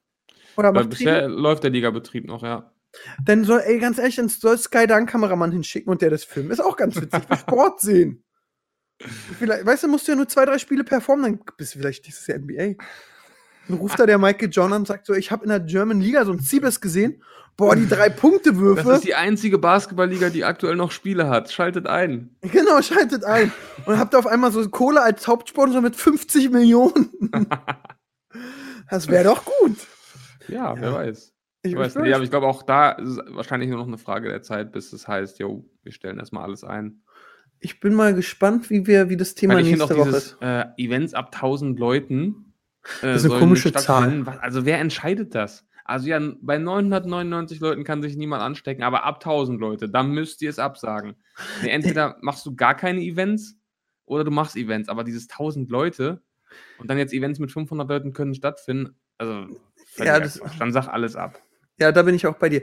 Oder 0.57 0.71
macht 0.71 0.91
bisher 0.91 1.23
Training? 1.23 1.39
läuft 1.39 1.65
der 1.65 1.71
Ligabetrieb 1.73 2.25
noch, 2.25 2.45
ja. 2.45 2.71
Dann 3.25 3.45
soll, 3.45 3.61
ey, 3.65 3.79
ganz 3.79 3.99
ehrlich, 3.99 4.17
dann 4.17 4.29
soll 4.29 4.59
Sky 4.59 4.87
da 4.87 4.97
einen 4.97 5.07
Kameramann 5.07 5.53
hinschicken 5.53 5.91
und 5.91 6.03
der 6.03 6.11
das 6.11 6.25
filmt. 6.25 6.51
Ist 6.51 6.61
auch 6.61 6.77
ganz 6.77 6.97
witzig. 7.01 7.23
Sport 7.41 7.81
sehen. 7.81 8.23
Vielleicht, 9.39 9.67
weißt 9.67 9.83
du, 9.85 9.89
musst 9.89 10.07
du 10.09 10.13
ja 10.13 10.17
nur 10.17 10.29
zwei, 10.29 10.45
drei 10.47 10.59
Spiele 10.59 10.83
performen, 10.85 11.25
dann 11.25 11.41
bist 11.59 11.75
du 11.75 11.79
vielleicht 11.79 12.07
dieses 12.07 12.27
Jahr 12.27 12.39
NBA. 12.39 12.83
Dann 13.69 13.79
ruft 13.79 13.99
da 13.99 14.07
der 14.07 14.17
Michael 14.19 14.49
John 14.51 14.73
an 14.73 14.83
und 14.83 14.87
sagt 14.87 15.07
so, 15.07 15.13
ich 15.13 15.31
habe 15.31 15.43
in 15.45 15.51
der 15.51 15.61
German 15.61 16.01
Liga 16.01 16.25
so 16.25 16.33
ein 16.33 16.41
Ziebes 16.41 16.81
gesehen. 16.81 17.23
Boah, 17.57 17.75
die 17.75 17.89
drei 17.89 18.11
Punkte 18.11 18.51
Das 18.53 18.61
Würfe. 18.61 18.93
ist 18.93 19.05
die 19.05 19.15
einzige 19.15 19.59
Basketballliga, 19.59 20.29
die 20.29 20.45
aktuell 20.45 20.77
noch 20.77 20.91
Spiele 20.93 21.29
hat. 21.29 21.51
Schaltet 21.51 21.87
ein. 21.87 22.37
Genau, 22.43 22.81
schaltet 22.83 23.25
ein. 23.25 23.51
Und 23.87 23.99
habt 23.99 24.15
auf 24.15 24.27
einmal 24.27 24.53
so 24.53 24.67
Kohle 24.69 25.01
als 25.03 25.27
Hauptsponsor 25.27 25.81
mit 25.81 25.97
50 25.97 26.51
Millionen. 26.51 27.09
das 28.91 29.09
wäre 29.09 29.25
doch 29.25 29.45
gut. 29.45 29.77
Ja, 30.49 30.75
Ja. 30.75 30.81
wer 30.81 30.93
weiß. 30.95 31.33
Ich 31.73 31.77
weiß 31.77 31.97
nicht, 31.97 32.15
aber 32.15 32.25
ich 32.25 32.31
glaube 32.31 32.47
auch 32.47 32.63
da 32.63 32.91
ist 32.93 33.09
es 33.11 33.19
wahrscheinlich 33.29 33.69
nur 33.69 33.79
noch 33.79 33.87
eine 33.87 33.99
Frage 33.99 34.29
der 34.29 34.43
Zeit, 34.43 34.73
bis 34.73 34.93
es 34.93 35.07
heißt, 35.09 35.39
jo, 35.39 35.65
wir 35.83 35.93
stellen 35.93 36.19
erstmal 36.19 36.45
alles 36.45 36.65
ein. 36.65 37.03
ich 37.61 37.81
bin 37.81 37.95
mal 37.95 38.15
gespannt, 38.15 38.71
wie 38.71 38.87
wir, 38.87 39.09
wie 39.09 39.17
das 39.17 39.35
Thema 39.35 39.55
Weil 39.55 39.63
ich 39.63 39.69
finde 39.69 39.85
auch 39.85 39.89
nächste 39.89 40.01
Woche 40.01 40.11
dieses 40.11 40.33
ist. 40.33 40.43
äh, 40.43 40.65
Events 40.77 41.15
ab 41.15 41.31
1000 41.35 41.79
Leuten. 41.79 42.53
Äh, 43.03 43.13
Das 43.13 43.25
ist 43.25 43.31
eine 43.31 43.41
komische. 43.41 43.75
Was- 43.75 43.89
Also 44.41 44.65
wer 44.67 44.79
entscheidet 44.79 45.35
das? 45.35 45.67
Also 45.85 46.09
ja, 46.09 46.21
bei 46.41 46.59
999 46.59 47.61
Leuten 47.61 47.85
kann 47.85 48.03
sich 48.03 48.17
niemand 48.17 48.43
anstecken, 48.43 48.83
aber 48.83 49.05
ab 49.05 49.21
1000 49.25 49.61
Leute, 49.61 49.89
dann 49.89 50.11
müsst 50.11 50.43
ihr 50.43 50.51
es 50.51 50.59
absagen. 50.59 51.15
Nee, 51.63 51.69
entweder 51.71 52.17
machst 52.23 52.45
du 52.45 52.55
gar 52.57 52.75
keine 52.75 53.01
Events 53.01 53.57
oder 54.05 54.25
du 54.25 54.31
machst 54.33 54.57
Events, 54.57 54.89
aber 54.89 55.05
dieses 55.05 55.29
1000 55.31 55.71
Leute 55.71 56.23
und 56.79 56.91
dann 56.91 56.99
jetzt 56.99 57.13
Events 57.13 57.39
mit 57.39 57.51
500 57.53 57.89
Leuten 57.89 58.13
können 58.13 58.35
stattfinden, 58.35 58.97
also 59.19 59.47
Ja, 59.99 60.19
das, 60.21 60.41
dann 60.59 60.73
sag 60.73 60.89
alles 60.89 61.15
ab. 61.17 61.39
Ja, 61.79 61.93
da 61.93 62.03
bin 62.03 62.15
ich 62.15 62.27
auch 62.27 62.37
bei 62.37 62.49
dir. 62.49 62.63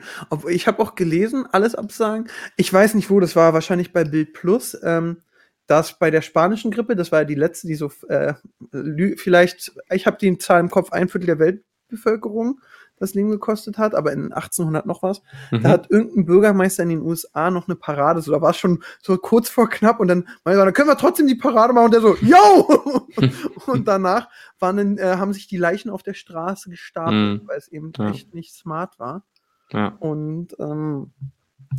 Ich 0.50 0.68
habe 0.68 0.82
auch 0.82 0.96
gelesen, 0.96 1.46
alles 1.52 1.76
absagen. 1.76 2.30
Ich 2.58 2.72
weiß 2.74 2.96
nicht 2.96 3.10
wo, 3.10 3.20
das 3.20 3.36
war 3.36 3.54
wahrscheinlich 3.54 3.94
bei 3.94 4.04
Bild 4.04 4.34
Plus. 4.34 4.78
Ähm, 4.84 5.22
dass 5.68 5.98
bei 5.98 6.12
der 6.12 6.22
spanischen 6.22 6.72
Grippe, 6.72 6.96
das 6.96 7.12
war 7.12 7.20
ja 7.20 7.26
die 7.26 7.36
letzte, 7.36 7.68
die 7.68 7.76
so 7.76 7.92
äh, 8.10 8.34
vielleicht, 9.18 9.72
ich 9.92 10.06
habe 10.06 10.18
die 10.18 10.38
Zahl 10.38 10.60
im 10.60 10.70
Kopf, 10.70 10.92
ein 10.92 11.08
Viertel 11.08 11.28
der 11.28 11.40
Weltbevölkerung 11.40 12.60
das 13.04 13.14
Leben 13.14 13.30
gekostet 13.30 13.78
hat, 13.78 13.94
aber 13.96 14.12
in 14.14 14.34
1800 14.34 14.86
noch 14.86 15.04
was. 15.04 15.22
Mhm. 15.52 15.62
Da 15.64 15.70
hat 15.70 15.92
irgendein 15.92 16.26
Bürgermeister 16.26 16.84
in 16.84 16.90
den 16.90 17.02
USA 17.02 17.52
noch 17.52 17.68
eine 17.68 17.76
Parade, 17.76 18.22
so 18.22 18.32
da 18.32 18.42
war 18.42 18.52
es 18.52 18.58
schon 18.58 18.84
so 19.02 19.18
kurz 19.18 19.50
vor 19.50 19.70
knapp 19.70 20.00
und 20.00 20.08
dann 20.08 20.28
meinte 20.44 20.60
er, 20.62 20.66
dann 20.66 20.74
können 20.74 20.90
wir 20.90 20.98
trotzdem 20.98 21.28
die 21.28 21.36
Parade 21.36 21.74
machen 21.74 21.86
und 21.86 21.94
der 21.94 22.02
so, 22.02 22.16
yo! 22.18 23.08
und 23.68 23.88
danach 23.88 24.28
waren 24.60 24.78
dann, 24.78 24.98
äh, 24.98 25.18
haben 25.18 25.34
sich 25.34 25.48
die 25.48 25.58
Leichen 25.58 25.90
auf 25.90 26.04
der 26.04 26.14
Straße 26.14 26.70
gestapelt, 26.70 27.44
Mhm. 27.44 27.48
weil 27.48 27.58
es 27.58 27.68
eben 27.68 27.92
Ja. 27.98 28.10
echt 28.10 28.34
nicht 28.34 28.54
smart 28.56 28.98
war. 29.00 29.24
ja. 29.72 29.88
Und 30.00 30.56
ähm, 30.60 31.12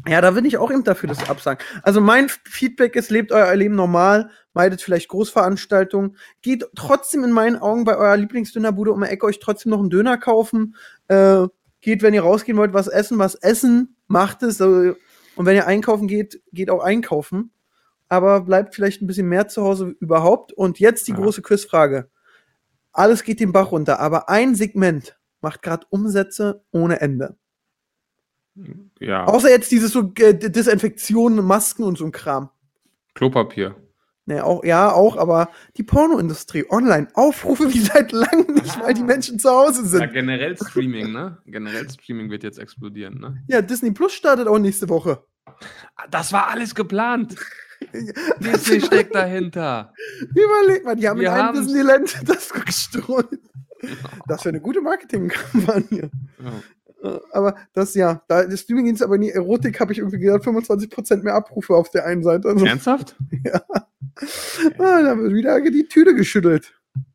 ja, 0.06 0.20
da 0.20 0.32
bin 0.32 0.44
ich 0.44 0.58
auch 0.58 0.70
eben 0.70 0.84
dafür, 0.84 1.08
das 1.08 1.28
absagen. 1.28 1.64
Also 1.82 2.00
mein 2.00 2.28
Feedback 2.28 2.96
ist, 2.96 3.10
lebt 3.10 3.32
euer 3.32 3.54
Leben 3.54 3.74
normal, 3.74 4.30
meidet 4.52 4.82
vielleicht 4.82 5.08
Großveranstaltungen, 5.08 6.16
geht 6.42 6.64
trotzdem 6.76 7.24
in 7.24 7.32
meinen 7.32 7.56
Augen 7.56 7.84
bei 7.84 7.96
eurer 7.96 8.16
Lieblingsdönerbude 8.16 8.92
um 8.92 9.02
die 9.02 9.08
Ecke 9.08 9.26
euch 9.26 9.40
trotzdem 9.40 9.70
noch 9.70 9.80
einen 9.80 9.90
Döner 9.90 10.18
kaufen. 10.18 10.76
Äh, 11.08 11.46
geht, 11.80 12.02
wenn 12.02 12.14
ihr 12.14 12.22
rausgehen 12.22 12.56
wollt, 12.56 12.72
was 12.72 12.88
essen, 12.88 13.18
was 13.18 13.34
essen, 13.34 13.96
macht 14.06 14.42
es. 14.42 14.60
Also, 14.60 14.96
und 15.36 15.46
wenn 15.46 15.56
ihr 15.56 15.66
einkaufen 15.66 16.08
geht, 16.08 16.40
geht 16.52 16.70
auch 16.70 16.82
einkaufen. 16.82 17.50
Aber 18.08 18.40
bleibt 18.42 18.74
vielleicht 18.74 19.02
ein 19.02 19.06
bisschen 19.06 19.28
mehr 19.28 19.48
zu 19.48 19.62
Hause 19.62 19.94
überhaupt. 20.00 20.52
Und 20.52 20.78
jetzt 20.78 21.06
die 21.08 21.12
Ja. 21.12 21.18
große 21.18 21.42
Quizfrage. 21.42 22.08
Alles 22.92 23.24
geht 23.24 23.40
den 23.40 23.52
Bach 23.52 23.72
runter, 23.72 23.98
aber 23.98 24.28
ein 24.28 24.54
Segment 24.54 25.18
macht 25.40 25.62
gerade 25.62 25.86
Umsätze 25.90 26.62
ohne 26.70 27.00
Ende. 27.00 27.36
Ja. 29.00 29.24
Außer 29.24 29.50
jetzt 29.50 29.70
dieses 29.70 29.92
so 29.92 30.12
äh, 30.18 30.34
Desinfektion, 30.34 31.36
Masken 31.44 31.84
und 31.84 31.98
so 31.98 32.04
ein 32.04 32.12
Kram. 32.12 32.50
Klopapier. 33.14 33.76
Ne, 34.26 34.42
auch, 34.42 34.64
ja, 34.64 34.90
auch, 34.90 35.18
aber 35.18 35.50
die 35.76 35.82
Pornoindustrie 35.82 36.64
online, 36.70 37.08
Aufrufe 37.14 37.68
wie 37.74 37.80
seit 37.80 38.12
langem 38.12 38.54
nicht, 38.54 38.80
weil 38.80 38.94
die 38.94 39.02
Menschen 39.02 39.38
zu 39.38 39.50
Hause 39.50 39.82
Ja, 39.82 39.88
sind. 39.88 40.12
generell 40.12 40.56
Streaming, 40.68 41.12
ne? 41.12 41.38
Generell 41.46 41.88
Streaming 41.90 42.30
wird 42.30 42.42
jetzt 42.42 42.58
explodieren, 42.58 43.18
ne? 43.20 43.42
Ja, 43.48 43.60
Disney 43.60 43.90
Plus 43.90 44.14
startet 44.14 44.48
auch 44.48 44.58
nächste 44.58 44.88
Woche. 44.88 45.22
Das 46.10 46.32
war 46.32 46.48
alles 46.48 46.74
geplant. 46.74 47.36
Das 47.92 48.62
Disney 48.62 48.80
steckt 48.80 49.14
dahinter. 49.14 49.92
Überleg 50.30 50.84
mal, 50.86 50.96
die 50.96 51.06
haben 51.06 51.20
Wir 51.20 51.28
in 51.28 51.34
einem. 51.34 51.54
Disneyland 51.56 52.16
das 52.26 52.48
gestreut. 52.50 53.28
Das 54.26 54.42
wäre 54.46 54.54
eine 54.54 54.62
gute 54.62 54.80
Marketingkampagne. 54.80 56.10
Ja. 56.42 56.52
Äh, 57.04 57.18
Aber 57.32 57.54
das 57.74 57.94
ja, 57.94 58.22
da 58.28 58.44
das 58.44 58.60
Streamingdienst, 58.60 59.02
aber 59.02 59.18
nie 59.18 59.30
Erotik 59.30 59.78
habe 59.80 59.92
ich 59.92 59.98
irgendwie 59.98 60.18
gehört, 60.18 60.44
25% 60.44 61.22
mehr 61.22 61.34
Abrufe 61.34 61.74
auf 61.74 61.90
der 61.90 62.06
einen 62.06 62.22
Seite. 62.22 62.48
Also, 62.48 62.64
Ernsthaft? 62.66 63.14
ah, 64.78 65.02
da 65.02 65.18
wird 65.18 65.34
wieder 65.34 65.60
die 65.60 65.86
Tüte 65.88 66.14
geschüttelt. 66.14 66.72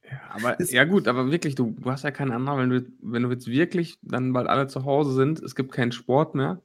Ja, 0.09 0.19
aber 0.29 0.59
Ist- 0.59 0.71
ja 0.71 0.83
gut, 0.85 1.07
aber 1.07 1.31
wirklich, 1.31 1.55
du, 1.55 1.75
du 1.79 1.91
hast 1.91 2.03
ja 2.03 2.11
keine 2.11 2.35
andere, 2.35 2.57
wenn 2.59 2.69
du, 2.69 2.85
wenn 3.01 3.23
du 3.23 3.29
jetzt 3.31 3.47
wirklich 3.47 3.97
dann 4.01 4.33
bald 4.33 4.47
alle 4.47 4.67
zu 4.67 4.85
Hause 4.85 5.13
sind, 5.13 5.41
es 5.41 5.55
gibt 5.55 5.71
keinen 5.71 5.91
Sport 5.91 6.35
mehr, 6.35 6.61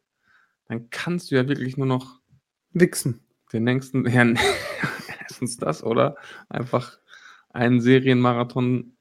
dann 0.69 0.89
kannst 0.91 1.31
du 1.31 1.37
ja 1.37 1.49
wirklich 1.49 1.77
nur 1.77 1.87
noch 1.87 2.21
Wichsen. 2.73 3.21
den 3.53 3.65
nächsten, 3.65 4.07
ja, 4.09 4.25
erstens 5.21 5.57
das, 5.59 5.83
oder? 5.85 6.17
Einfach 6.49 6.99
einen 7.51 7.81
Serienmarathon 7.81 8.97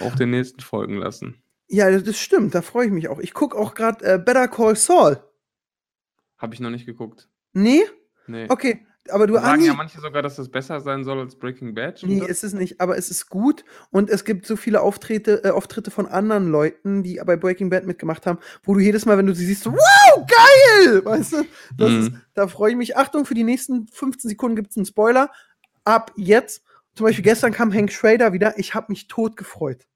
auf 0.00 0.14
den 0.14 0.30
nächsten 0.30 0.60
folgen 0.60 0.96
lassen. 0.96 1.42
Ja, 1.74 1.90
das- 1.98 2.16
stimmt, 2.18 2.54
da 2.54 2.62
freue 2.62 2.86
ich 2.86 2.92
mich 2.92 3.08
auch. 3.08 3.18
Ich 3.18 3.34
gucke 3.34 3.56
auch 3.58 3.74
gerade 3.74 4.04
äh, 4.04 4.18
Better 4.18 4.48
Call 4.48 4.76
Saul. 4.76 5.18
Habe 6.38 6.54
ich 6.54 6.60
noch 6.60 6.70
nicht 6.70 6.86
geguckt. 6.86 7.28
Nee? 7.52 7.82
Nee. 8.26 8.46
Okay, 8.48 8.86
aber 9.10 9.26
du 9.26 9.34
Sagen 9.34 9.62
ja 9.64 9.74
manche 9.74 10.00
sogar, 10.00 10.22
dass 10.22 10.36
das 10.36 10.50
besser 10.50 10.80
sein 10.80 11.04
soll 11.04 11.20
als 11.20 11.36
Breaking 11.36 11.74
Bad. 11.74 12.00
Nee, 12.04 12.20
das? 12.20 12.28
ist 12.28 12.44
es 12.44 12.52
nicht, 12.54 12.80
aber 12.80 12.96
es 12.96 13.10
ist 13.10 13.28
gut 13.28 13.64
und 13.90 14.08
es 14.10 14.24
gibt 14.24 14.46
so 14.46 14.56
viele 14.56 14.80
Auftritte, 14.80 15.42
äh, 15.44 15.50
Auftritte 15.50 15.90
von 15.90 16.06
anderen 16.06 16.48
Leuten, 16.50 17.02
die 17.02 17.20
bei 17.24 17.36
Breaking 17.36 17.70
Bad 17.70 17.86
mitgemacht 17.86 18.26
haben, 18.26 18.38
wo 18.62 18.74
du 18.74 18.80
jedes 18.80 19.04
Mal, 19.06 19.18
wenn 19.18 19.26
du 19.26 19.34
sie 19.34 19.44
siehst, 19.46 19.62
so, 19.64 19.72
wow, 19.72 20.26
geil! 20.26 21.04
Weißt 21.04 21.32
du? 21.34 21.44
Das 21.76 21.90
Mhm. 21.90 22.00
ist, 22.00 22.12
da 22.34 22.48
freue 22.48 22.70
ich 22.72 22.76
mich. 22.76 22.96
Achtung, 22.96 23.24
für 23.26 23.34
die 23.34 23.44
nächsten 23.44 23.86
15 23.88 24.28
Sekunden 24.30 24.56
gibt 24.56 24.70
es 24.70 24.76
einen 24.76 24.86
Spoiler. 24.86 25.30
Ab 25.84 26.12
jetzt. 26.16 26.62
Zum 26.94 27.04
Beispiel 27.04 27.24
gestern 27.24 27.52
kam 27.52 27.72
Hank 27.74 27.90
Schrader 27.92 28.32
wieder. 28.32 28.58
Ich 28.58 28.74
habe 28.74 28.86
mich 28.90 29.08
tot 29.08 29.36
gefreut. 29.36 29.86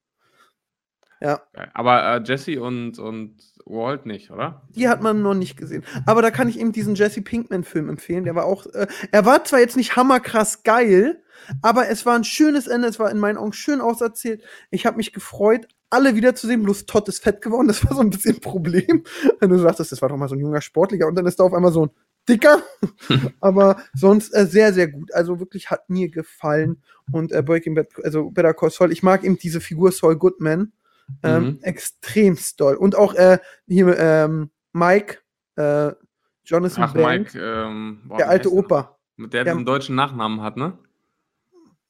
Ja. 1.21 1.43
Aber 1.75 2.05
äh, 2.05 2.23
Jesse 2.25 2.63
und, 2.63 2.99
und 2.99 3.37
Walt 3.65 4.07
nicht, 4.07 4.31
oder? 4.31 4.63
die 4.75 4.89
hat 4.89 5.03
man 5.03 5.23
noch 5.23 5.35
nicht 5.35 5.57
gesehen. 5.57 5.85
Aber 6.07 6.23
da 6.23 6.31
kann 6.31 6.49
ich 6.49 6.59
eben 6.59 6.73
diesen 6.73 6.95
Jesse 6.95 7.23
Pinkman-Film 7.23 7.89
empfehlen. 7.89 8.25
Der 8.25 8.35
war 8.35 8.45
auch, 8.45 8.67
äh, 8.67 8.87
er 9.11 9.27
war 9.27 9.45
zwar 9.45 9.61
jetzt 9.61 9.77
nicht 9.77 9.97
hammerkrass 9.97 10.63
geil, 10.63 11.23
aber 11.63 11.89
es 11.89 12.07
war 12.07 12.15
ein 12.15 12.25
schönes 12.25 12.67
Ende. 12.67 12.89
Es 12.89 12.99
war 12.99 13.11
in 13.11 13.19
meinen 13.19 13.37
Augen 13.37 13.53
schön 13.53 13.81
auserzählt. 13.81 14.43
Ich 14.71 14.87
habe 14.87 14.97
mich 14.97 15.13
gefreut, 15.13 15.69
alle 15.91 16.15
wiederzusehen. 16.15 16.63
Bloß 16.63 16.87
Todd 16.87 17.09
ist 17.09 17.23
fett 17.23 17.43
geworden. 17.43 17.69
Das 17.69 17.85
war 17.85 17.95
so 17.95 18.01
ein 18.01 18.11
bisschen 18.11 18.37
ein 18.37 18.41
Problem. 18.41 19.05
Wenn 19.41 19.51
du 19.51 19.59
sagtest, 19.59 19.93
das 19.93 20.03
war 20.03 20.09
doch 20.09 20.17
mal 20.17 20.29
so 20.29 20.35
ein 20.35 20.41
junger 20.41 20.61
Sportlicher 20.61 21.07
und 21.07 21.15
dann 21.15 21.27
ist 21.27 21.41
da 21.41 21.45
auf 21.45 21.55
einmal 21.55 21.73
so 21.73 21.87
ein 21.87 21.91
dicker. 22.29 22.63
aber 23.41 23.83
sonst 23.95 24.35
äh, 24.35 24.47
sehr, 24.47 24.73
sehr 24.73 24.89
gut. 24.89 25.13
Also 25.15 25.41
wirklich 25.41 25.71
hat 25.71 25.89
mir 25.91 26.11
gefallen. 26.11 26.83
Und 27.11 27.33
äh, 27.33 27.43
Breaking 27.43 27.75
Bad, 27.75 27.89
also 28.05 28.31
Better 28.31 28.55
Call 28.55 28.71
Saul, 28.71 28.93
ich 28.93 29.03
mag 29.03 29.25
eben 29.25 29.39
diese 29.39 29.61
Figur 29.61 29.93
Saul 29.93 30.17
Goodman. 30.17 30.73
Ähm, 31.23 31.43
Mhm. 31.45 31.59
Extremst 31.63 32.61
doll. 32.61 32.75
Und 32.75 32.97
auch 32.97 33.15
äh, 33.15 33.39
hier 33.67 33.99
ähm, 33.99 34.51
Mike, 34.73 35.19
äh, 35.57 35.93
Jonathan 36.45 36.85
Ach, 36.85 36.95
Banks, 36.95 37.35
Mike, 37.35 37.45
ähm, 37.45 38.01
boah, 38.07 38.17
der 38.19 38.29
alte? 38.29 38.53
Opa. 38.53 38.97
Mit 39.17 39.33
der 39.33 39.45
Der- 39.45 39.55
einen 39.55 39.65
deutschen 39.65 39.95
Nachnamen 39.97 40.43
hat, 40.43 40.57
ne? 40.57 40.79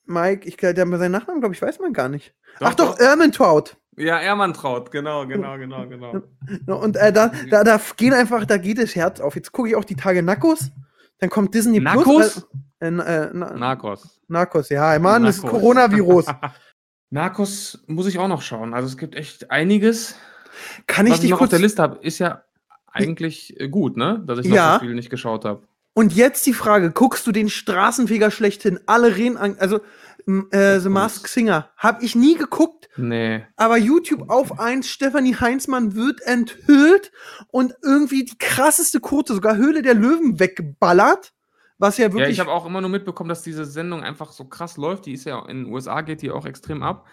Mike, 0.06 0.48
ich 0.48 0.56
glaube, 0.56 0.74
der 0.74 0.86
seinen 0.98 1.12
Nachnamen, 1.12 1.40
glaube 1.42 1.54
ich, 1.54 1.60
weiß 1.60 1.78
man 1.80 1.92
gar 1.92 2.08
nicht. 2.08 2.34
Doch, 2.60 2.68
Ach 2.68 2.74
doch, 2.74 2.96
doch. 2.96 3.00
Ermentraut. 3.00 3.76
Ja, 3.96 4.18
Ermantraut, 4.18 4.90
genau, 4.90 5.26
genau, 5.26 5.58
genau, 5.58 5.86
genau. 5.86 6.80
Und 6.80 6.96
äh, 6.96 7.12
da, 7.12 7.30
da, 7.50 7.64
da 7.64 7.80
gehen 7.96 8.14
einfach, 8.14 8.46
da 8.46 8.56
geht 8.56 8.78
das 8.78 8.94
Herz 8.94 9.20
auf. 9.20 9.34
Jetzt 9.36 9.52
gucke 9.52 9.68
ich 9.68 9.76
auch 9.76 9.84
die 9.84 9.96
Tage 9.96 10.22
Nackos. 10.22 10.70
Dann 11.18 11.28
kommt 11.30 11.52
Disney 11.54 11.80
Narcos? 11.80 12.46
Äh, 12.80 12.86
äh, 12.86 12.90
na, 12.92 13.30
na, 13.32 13.54
Narcos. 13.54 14.20
Narcos, 14.28 14.68
ja, 14.68 14.98
Mann, 15.00 15.24
das 15.24 15.36
ist 15.38 15.42
Narcos. 15.42 15.60
Coronavirus. 15.60 16.26
Narcos 17.10 17.82
muss 17.86 18.06
ich 18.06 18.18
auch 18.18 18.28
noch 18.28 18.42
schauen. 18.42 18.74
Also 18.74 18.88
es 18.88 18.96
gibt 18.96 19.14
echt 19.14 19.50
einiges. 19.50 20.14
Kann 20.86 21.06
ich 21.06 21.12
Was 21.12 21.18
ich 21.18 21.22
dich 21.22 21.30
noch 21.30 21.36
auf 21.36 21.40
kurz. 21.40 21.50
der 21.50 21.60
Liste 21.60 21.82
habe, 21.82 21.98
ist 22.02 22.18
ja 22.18 22.42
eigentlich 22.92 23.58
äh, 23.60 23.68
gut, 23.68 23.96
ne? 23.96 24.22
Dass 24.26 24.38
ich 24.40 24.46
noch 24.46 24.56
Ja. 24.56 24.74
so 24.74 24.80
viel 24.86 24.94
nicht 24.94 25.10
geschaut 25.10 25.44
habe. 25.44 25.62
Und 25.94 26.14
jetzt 26.14 26.46
die 26.46 26.52
Frage: 26.52 26.90
Guckst 26.90 27.26
du 27.26 27.32
den 27.32 27.48
Straßenfeger 27.48 28.30
schlechthin? 28.30 28.78
Alle 28.86 29.16
reden 29.16 29.36
an. 29.36 29.56
Also, 29.58 29.80
äh, 30.50 30.78
The 30.80 30.88
Masked 30.88 31.28
Singer. 31.28 31.70
Hab 31.76 32.02
ich 32.02 32.14
nie 32.14 32.36
geguckt. 32.36 32.88
Nee. 32.96 33.44
Aber 33.56 33.78
YouTube 33.78 34.28
auf 34.30 34.58
eins, 34.60 34.88
Stefanie 34.88 35.34
Heinzmann 35.36 35.94
wird 35.94 36.20
enthüllt 36.22 37.12
und 37.48 37.74
irgendwie 37.82 38.24
die 38.24 38.36
krasseste 38.38 39.00
Quote, 39.00 39.34
sogar 39.34 39.56
Höhle 39.56 39.82
der 39.82 39.94
Löwen 39.94 40.38
weggeballert. 40.40 41.32
Was 41.78 41.96
ja 41.98 42.06
Ja, 42.06 42.12
wirklich. 42.12 42.30
ich 42.30 42.40
habe 42.40 42.50
auch 42.50 42.66
immer 42.66 42.80
nur 42.80 42.90
mitbekommen, 42.90 43.28
dass 43.28 43.42
diese 43.42 43.64
Sendung 43.64 44.02
einfach 44.02 44.32
so 44.32 44.44
krass 44.44 44.76
läuft. 44.76 45.06
Die 45.06 45.12
ist 45.12 45.24
ja 45.24 45.38
in 45.46 45.64
den 45.64 45.72
USA 45.72 46.00
geht 46.00 46.22
die 46.22 46.30
auch 46.30 46.44
extrem 46.46 46.82
ab. 46.82 47.06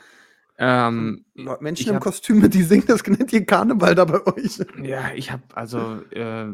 Ähm, 0.57 1.25
Menschen 1.59 1.89
im 1.89 1.95
hab- 1.95 2.03
Kostüm, 2.03 2.49
die 2.49 2.63
singen, 2.63 2.85
das 2.87 3.05
nennt 3.05 3.31
ihr 3.33 3.45
Karneval 3.45 3.93
da 3.93 4.05
bei 4.05 4.25
euch. 4.25 4.59
Ja, 4.81 5.11
ich 5.13 5.31
habe 5.31 5.43
also 5.53 6.01
äh, 6.11 6.47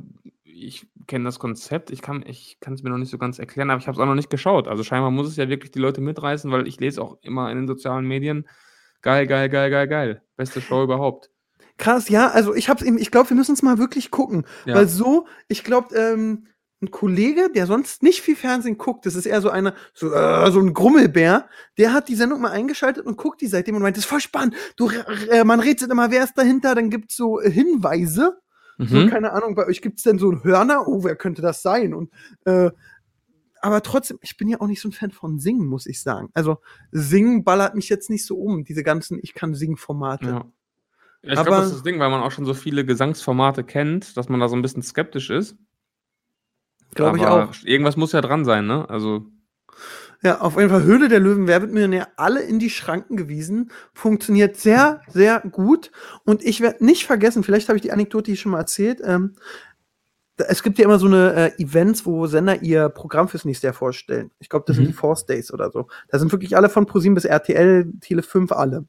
ich 0.43 0.87
kenne 1.07 1.25
das 1.25 1.37
Konzept. 1.39 1.91
Ich 1.91 2.01
kann 2.01 2.23
ich 2.25 2.57
kann 2.59 2.73
es 2.73 2.81
mir 2.83 2.89
noch 2.89 2.97
nicht 2.97 3.11
so 3.11 3.17
ganz 3.19 3.37
erklären, 3.39 3.69
aber 3.69 3.79
ich 3.79 3.87
habe 3.87 3.95
es 3.95 4.01
auch 4.01 4.07
noch 4.07 4.15
nicht 4.15 4.29
geschaut. 4.31 4.67
Also 4.67 4.83
scheinbar 4.83 5.11
muss 5.11 5.27
es 5.27 5.35
ja 5.35 5.49
wirklich 5.49 5.71
die 5.71 5.79
Leute 5.79 6.01
mitreißen, 6.01 6.51
weil 6.51 6.67
ich 6.67 6.79
lese 6.79 7.01
auch 7.01 7.17
immer 7.21 7.51
in 7.51 7.57
den 7.57 7.67
sozialen 7.67 8.05
Medien 8.07 8.47
geil, 9.03 9.27
geil, 9.27 9.49
geil, 9.49 9.69
geil, 9.69 9.87
geil. 9.87 10.21
Beste 10.35 10.61
Show 10.61 10.83
überhaupt. 10.83 11.29
Krass, 11.77 12.09
ja, 12.09 12.27
also 12.29 12.53
ich 12.55 12.69
hab's 12.69 12.81
eben, 12.81 12.97
ich 12.97 13.11
glaube, 13.11 13.29
wir 13.29 13.37
müssen 13.37 13.53
es 13.53 13.63
mal 13.63 13.77
wirklich 13.77 14.11
gucken. 14.11 14.45
Ja. 14.65 14.75
Weil 14.75 14.87
so, 14.87 15.25
ich 15.47 15.63
glaube, 15.63 15.95
ähm, 15.95 16.47
ein 16.81 16.89
Kollege, 16.91 17.49
der 17.53 17.67
sonst 17.67 18.01
nicht 18.01 18.21
viel 18.21 18.35
Fernsehen 18.35 18.77
guckt, 18.77 19.05
das 19.05 19.15
ist 19.15 19.25
eher 19.25 19.41
so 19.41 19.49
einer, 19.49 19.75
so, 19.93 20.11
äh, 20.11 20.51
so 20.51 20.59
ein 20.59 20.73
Grummelbär, 20.73 21.47
der 21.77 21.93
hat 21.93 22.07
die 22.09 22.15
Sendung 22.15 22.41
mal 22.41 22.51
eingeschaltet 22.51 23.05
und 23.05 23.17
guckt 23.17 23.41
die 23.41 23.47
seitdem 23.47 23.75
und 23.75 23.81
meint, 23.83 23.97
das 23.97 24.05
ist 24.05 24.09
voll 24.09 24.19
spannend. 24.21 24.55
Du, 24.77 24.89
äh, 25.29 25.43
man 25.43 25.59
rätselt 25.59 25.91
immer, 25.91 26.09
wer 26.11 26.23
ist 26.23 26.37
dahinter, 26.37 26.73
dann 26.73 26.89
gibt's 26.89 27.15
so 27.15 27.39
äh, 27.39 27.51
Hinweise. 27.51 28.39
So, 28.77 28.95
Mhm. 28.95 29.09
keine 29.11 29.31
Ahnung, 29.33 29.53
bei 29.53 29.67
euch 29.67 29.83
gibt's 29.83 30.01
denn 30.01 30.17
so 30.17 30.31
einen 30.31 30.43
Hörner? 30.43 30.87
Oh, 30.87 31.03
wer 31.03 31.15
könnte 31.15 31.43
das 31.43 31.61
sein? 31.61 31.93
Und 31.93 32.09
äh, 32.45 32.71
aber 33.61 33.83
trotzdem, 33.83 34.17
ich 34.23 34.37
bin 34.37 34.49
ja 34.49 34.59
auch 34.59 34.65
nicht 34.65 34.81
so 34.81 34.89
ein 34.89 34.91
Fan 34.91 35.11
von 35.11 35.37
Singen, 35.37 35.67
muss 35.67 35.85
ich 35.85 36.01
sagen. 36.01 36.29
Also 36.33 36.57
Singen 36.91 37.43
ballert 37.43 37.75
mich 37.75 37.89
jetzt 37.89 38.09
nicht 38.09 38.25
so 38.25 38.37
um, 38.37 38.63
diese 38.63 38.81
ganzen 38.81 39.19
Ich 39.21 39.35
kann 39.35 39.53
singen 39.53 39.77
Formate. 39.77 40.25
Ja. 40.25 40.45
Ja, 41.23 41.33
ich 41.33 41.33
glaube, 41.33 41.49
das 41.51 41.67
ist 41.67 41.75
das 41.75 41.83
Ding, 41.83 41.99
weil 41.99 42.09
man 42.09 42.23
auch 42.23 42.31
schon 42.31 42.45
so 42.45 42.55
viele 42.55 42.83
Gesangsformate 42.83 43.63
kennt, 43.63 44.17
dass 44.17 44.29
man 44.29 44.39
da 44.39 44.49
so 44.49 44.55
ein 44.55 44.63
bisschen 44.63 44.81
skeptisch 44.81 45.29
ist. 45.29 45.55
Glaube 46.95 47.17
ich 47.17 47.25
auch. 47.25 47.53
Irgendwas 47.63 47.97
muss 47.97 48.11
ja 48.11 48.21
dran 48.21 48.45
sein, 48.45 48.67
ne? 48.67 48.89
Also, 48.89 49.25
Ja, 50.23 50.41
auf 50.41 50.55
jeden 50.57 50.69
Fall 50.69 50.83
Höhle 50.83 51.07
der 51.09 51.19
Löwen, 51.19 51.47
wer 51.47 51.61
wird 51.61 51.71
Millionär, 51.71 52.09
alle 52.17 52.41
in 52.41 52.59
die 52.59 52.69
Schranken 52.69 53.17
gewiesen. 53.17 53.71
Funktioniert 53.93 54.55
sehr, 54.57 55.01
sehr 55.07 55.39
gut. 55.41 55.91
Und 56.25 56.43
ich 56.43 56.61
werde 56.61 56.85
nicht 56.85 57.05
vergessen, 57.07 57.43
vielleicht 57.43 57.69
habe 57.69 57.77
ich 57.77 57.81
die 57.81 57.91
Anekdote 57.91 58.27
hier 58.31 58.37
schon 58.37 58.51
mal 58.51 58.59
erzählt, 58.59 59.01
ähm, 59.03 59.35
es 60.47 60.63
gibt 60.63 60.79
ja 60.79 60.85
immer 60.85 60.97
so 60.97 61.05
eine 61.05 61.33
äh, 61.57 61.61
Events, 61.61 62.03
wo 62.05 62.25
Sender 62.25 62.63
ihr 62.63 62.89
Programm 62.89 63.27
fürs 63.27 63.45
nächste 63.45 63.67
Jahr 63.67 63.73
vorstellen. 63.75 64.31
Ich 64.39 64.49
glaube, 64.49 64.65
das 64.67 64.75
Mhm. 64.75 64.81
sind 64.81 64.87
die 64.89 64.93
Force 64.93 65.25
Days 65.27 65.53
oder 65.53 65.69
so. 65.69 65.87
Da 66.09 66.17
sind 66.17 66.31
wirklich 66.31 66.55
alle 66.57 66.69
von 66.69 66.87
ProSieben 66.87 67.13
bis 67.13 67.25
RTL, 67.25 67.91
Tele 68.01 68.23
5 68.23 68.51
alle. 68.51 68.85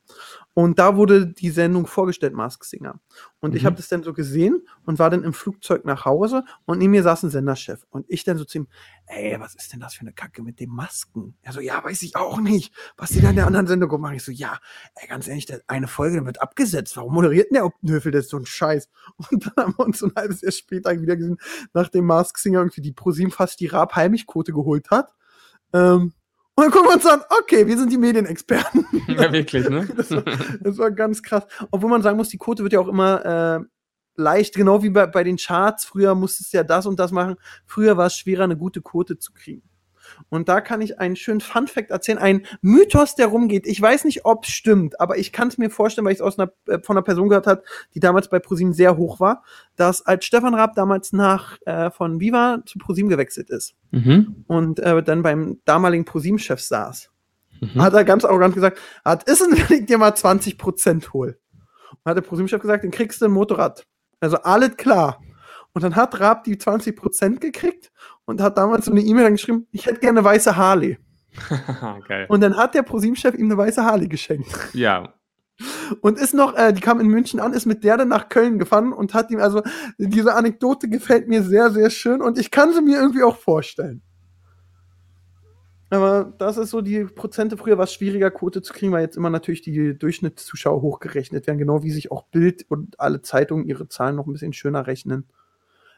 Und 0.55 0.79
da 0.79 0.97
wurde 0.97 1.27
die 1.27 1.51
Sendung 1.51 1.87
vorgestellt, 1.87 2.35
Mask 2.35 2.65
Singer. 2.65 3.01
Und 3.41 3.55
ich 3.55 3.63
Mhm. 3.63 3.67
habe 3.67 3.77
das 3.77 3.89
dann 3.89 4.03
so 4.03 4.13
gesehen 4.13 4.63
und 4.85 4.99
war 4.99 5.09
dann 5.09 5.25
im 5.25 5.33
Flugzeug 5.33 5.85
nach 5.87 6.05
Hause 6.05 6.45
und 6.67 6.79
neben 6.79 6.91
mir 6.91 7.03
saß 7.03 7.23
ein 7.23 7.31
Senderchef. 7.31 7.87
Und 7.89 8.05
ich 8.09 8.25
dann 8.25 8.37
so 8.37 8.45
zu 8.45 8.59
ihm, 8.59 8.69
ey, 9.07 9.41
was 9.41 9.55
ist 9.55 9.73
denn 9.73 9.81
das 9.81 9.95
für 9.95 10.03
eine 10.03 10.13
Kacke 10.13 10.43
mit 10.43 10.61
den 10.61 10.69
Masken? 10.69 11.37
Er 11.41 11.53
so, 11.55 11.61
ja, 11.61 11.83
weiß 11.83 12.03
ich 12.03 12.17
auch 12.17 12.39
nicht, 12.41 12.75
was 12.99 13.11
die 13.11 13.23
da 13.23 13.31
in 13.31 13.37
der 13.37 13.47
anderen 13.47 13.67
Sendung 13.67 13.99
machen. 14.01 14.15
Ich 14.17 14.25
so, 14.25 14.33
ja, 14.33 14.59
ey, 14.95 15.09
ganz 15.09 15.27
ehrlich, 15.27 15.47
eine 15.69 15.89
Folge 15.89 16.25
wird 16.27 16.43
abgesetzt. 16.43 16.97
Warum 16.99 17.15
moderiert 17.15 17.51
denn 17.51 17.55
der 17.55 17.65
Obnöfel 17.67 18.13
das 18.13 18.29
so 18.29 18.37
ein 18.37 18.47
Scheiß? 18.47 18.91
Und 19.31 19.47
dann 19.47 19.65
haben 19.65 19.75
wir 19.79 19.87
uns 19.87 20.01
so 20.01 20.07
ein 20.07 20.13
halbes 20.17 20.43
Jahr 20.43 20.53
später 20.53 21.01
wieder 21.01 21.17
gesehen, 21.17 21.39
nachdem 21.73 22.05
Mask 22.05 22.37
Singer 22.37 22.59
irgendwie 22.61 22.83
die 22.83 22.93
ProSieben 22.93 23.33
fast 23.33 23.59
die 23.61 23.69
Raab-Heimich-Quote 23.69 24.53
geholt 24.53 24.91
hat. 24.91 25.15
Ähm, 25.73 26.13
und 26.55 26.65
dann 26.65 26.71
gucken 26.71 26.89
wir 26.91 26.95
uns 26.95 27.07
an, 27.07 27.23
okay, 27.41 27.67
wir 27.67 27.79
sind 27.79 27.91
die 27.91 27.99
Medienexperten. 27.99 28.87
Ja, 29.09 29.33
wirklich, 29.33 29.69
ne? 29.69 29.87
Das 29.97 30.11
war, 30.11 30.23
das 30.61 30.79
war 30.79 30.91
ganz 30.91 31.23
krass. 31.23 31.45
Obwohl 31.71 31.91
man 31.91 32.03
sagen 32.03 32.17
muss, 32.17 32.29
die 32.29 32.39
Quote 32.39 32.63
wird 32.63 32.73
ja 32.73 32.81
auch 32.81 32.89
immer 32.89 33.25
äh, 33.25 33.61
leicht, 34.15 34.55
genau 34.55 34.83
wie 34.83 34.91
bei, 34.91 35.07
bei 35.07 35.25
den 35.25 35.37
Charts. 35.37 35.85
Früher 35.85 36.15
musstest 36.15 36.53
du 36.53 36.59
ja 36.59 36.65
das 36.65 36.87
und 36.87 36.99
das 36.99 37.11
machen. 37.11 37.37
Früher 37.67 37.97
war 37.97 38.07
es 38.07 38.17
schwerer, 38.17 38.45
eine 38.45 38.57
gute 38.57 38.81
Quote 38.81 39.19
zu 39.19 39.33
kriegen. 39.33 39.63
Und 40.29 40.49
da 40.49 40.61
kann 40.61 40.81
ich 40.81 40.99
einen 40.99 41.17
schönen 41.17 41.41
Fun-Fact 41.41 41.91
erzählen, 41.91 42.19
ein 42.19 42.47
Mythos, 42.61 43.15
der 43.15 43.27
rumgeht. 43.27 43.67
Ich 43.67 43.81
weiß 43.81 44.05
nicht, 44.05 44.25
ob 44.25 44.45
es 44.45 44.51
stimmt, 44.51 45.01
aber 45.01 45.17
ich 45.19 45.33
kann 45.33 45.49
es 45.49 45.59
mir 45.59 45.71
vorstellen, 45.71 46.05
weil 46.05 46.13
ich 46.13 46.19
es 46.19 46.23
aus 46.23 46.39
einer, 46.39 46.53
äh, 46.67 46.79
von 46.83 46.97
einer 46.97 47.03
Person 47.05 47.29
gehört 47.29 47.47
hat, 47.47 47.63
die 47.95 48.01
damals 48.01 48.29
bei 48.29 48.39
ProSieben 48.39 48.73
sehr 48.73 48.97
hoch 48.97 49.21
war, 49.21 49.43
dass 49.77 50.03
als 50.05 50.25
Stefan 50.25 50.55
Raab 50.55 50.75
damals 50.75 51.13
nach 51.13 51.59
äh, 51.67 51.91
von 51.91 52.21
Viva 52.21 52.63
zu 52.67 52.79
ProSieben 52.79 53.09
gewechselt 53.11 53.51
ist 53.51 53.75
Mhm. 53.91 54.45
und 54.47 54.81
äh, 54.81 55.03
dann 55.03 55.23
beim 55.23 55.61
damaligen 55.65 56.05
ProSieben-Chef 56.05 56.61
saß, 56.61 57.11
Mhm. 57.61 57.81
hat 57.83 57.95
er 57.95 58.05
ganz 58.05 58.25
arrogant 58.25 58.55
gesagt, 58.55 58.79
hat, 59.05 59.23
ist 59.25 59.41
es, 59.41 59.71
wenn 59.71 59.81
ich 59.81 59.87
dir 59.87 59.99
mal 59.99 60.15
20 60.15 60.59
Prozent 60.59 61.13
hol? 61.13 61.39
Und 61.93 62.11
hat 62.11 62.17
der 62.17 62.23
ProSieben-Chef 62.23 62.61
gesagt, 62.61 62.85
dann 62.85 62.91
kriegst 62.91 63.21
du 63.21 63.27
ein 63.27 63.31
Motorrad. 63.31 63.87
Also 64.21 64.39
alles 64.39 64.77
klar. 64.77 65.21
Und 65.75 65.83
dann 65.85 65.95
hat 65.97 66.19
Raab 66.21 66.45
die 66.45 66.59
20 66.59 66.97
Prozent 66.97 67.41
gekriegt 67.41 67.93
und 68.25 68.41
hat 68.41 68.59
damals 68.59 68.87
so 68.87 68.93
eine 68.93 69.01
E-Mail 69.01 69.31
geschrieben, 69.31 69.67
ich 69.73 69.87
hätte 69.87 70.01
gerne 70.01 70.21
eine 70.21 70.25
weiße 70.25 70.57
Harley. 70.57 70.99
Geil. 72.09 72.27
Und 72.29 72.41
dann 72.41 72.57
hat 72.57 72.75
der 72.75 72.83
ProSieben-Chef 72.83 73.35
ihm 73.35 73.47
eine 73.47 73.57
weiße 73.57 73.85
Harley 73.85 74.09
geschenkt. 74.09 74.49
Ja. 74.75 75.15
Und 76.01 76.19
ist 76.19 76.35
noch, 76.35 76.57
äh, 76.57 76.73
die 76.73 76.81
kam 76.81 77.01
in 77.01 77.09
München 77.09 77.41
an, 77.41 77.53
ist 77.53 77.67
mit 77.67 77.85
der 77.85 77.97
dann 77.97 78.09
nach 78.09 78.29
Köln 78.29 78.59
gefahren 78.59 78.93
und 78.93 79.15
hat 79.15 79.31
ihm, 79.31 79.39
also 79.39 79.63
diese 79.99 80.35
Anekdote 80.35 80.89
gefällt 80.89 81.29
mir 81.29 81.43
sehr, 81.43 81.71
sehr 81.71 81.91
schön 81.91 82.21
und 82.21 82.39
ich 82.39 82.51
kann 82.51 82.73
sie 82.73 82.83
mir 82.83 82.99
irgendwie 82.99 83.23
auch 83.23 83.37
vorstellen. 83.37 84.03
Aber 85.91 86.33
das 86.39 86.57
ist 86.57 86.71
so, 86.71 86.81
die 86.81 87.05
Prozente 87.05 87.59
früher 87.59 87.77
war 87.77 87.85
es 87.85 87.93
schwieriger, 87.93 88.31
Quote 88.31 88.63
zu 88.63 88.73
kriegen, 88.73 88.93
weil 88.93 89.03
jetzt 89.03 89.19
immer 89.19 89.29
natürlich 89.29 89.61
die 89.61 89.97
Durchschnittszuschauer 89.97 90.81
hochgerechnet 90.81 91.47
werden, 91.47 91.59
genau 91.59 91.83
wie 91.83 91.91
sich 91.91 92.11
auch 92.11 92.23
Bild 92.29 92.65
und 92.71 92.99
alle 92.99 93.21
Zeitungen 93.21 93.67
ihre 93.67 93.89
Zahlen 93.89 94.17
noch 94.17 94.27
ein 94.27 94.33
bisschen 94.33 94.55
schöner 94.55 94.87
rechnen. 94.87 95.27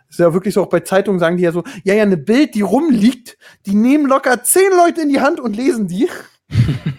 Ist 0.08 0.18
ja 0.18 0.32
wirklich 0.32 0.54
so, 0.54 0.62
auch 0.62 0.68
bei 0.68 0.80
Zeitungen 0.80 1.18
sagen 1.18 1.36
die 1.36 1.42
ja 1.42 1.52
so, 1.52 1.64
ja, 1.82 1.94
ja, 1.94 2.02
eine 2.02 2.16
Bild, 2.16 2.54
die 2.54 2.62
rumliegt, 2.62 3.36
die 3.66 3.74
nehmen 3.74 4.06
locker 4.06 4.42
zehn 4.42 4.70
Leute 4.70 5.02
in 5.02 5.08
die 5.08 5.20
Hand 5.20 5.40
und 5.40 5.56
lesen 5.56 5.88
die. 5.88 6.08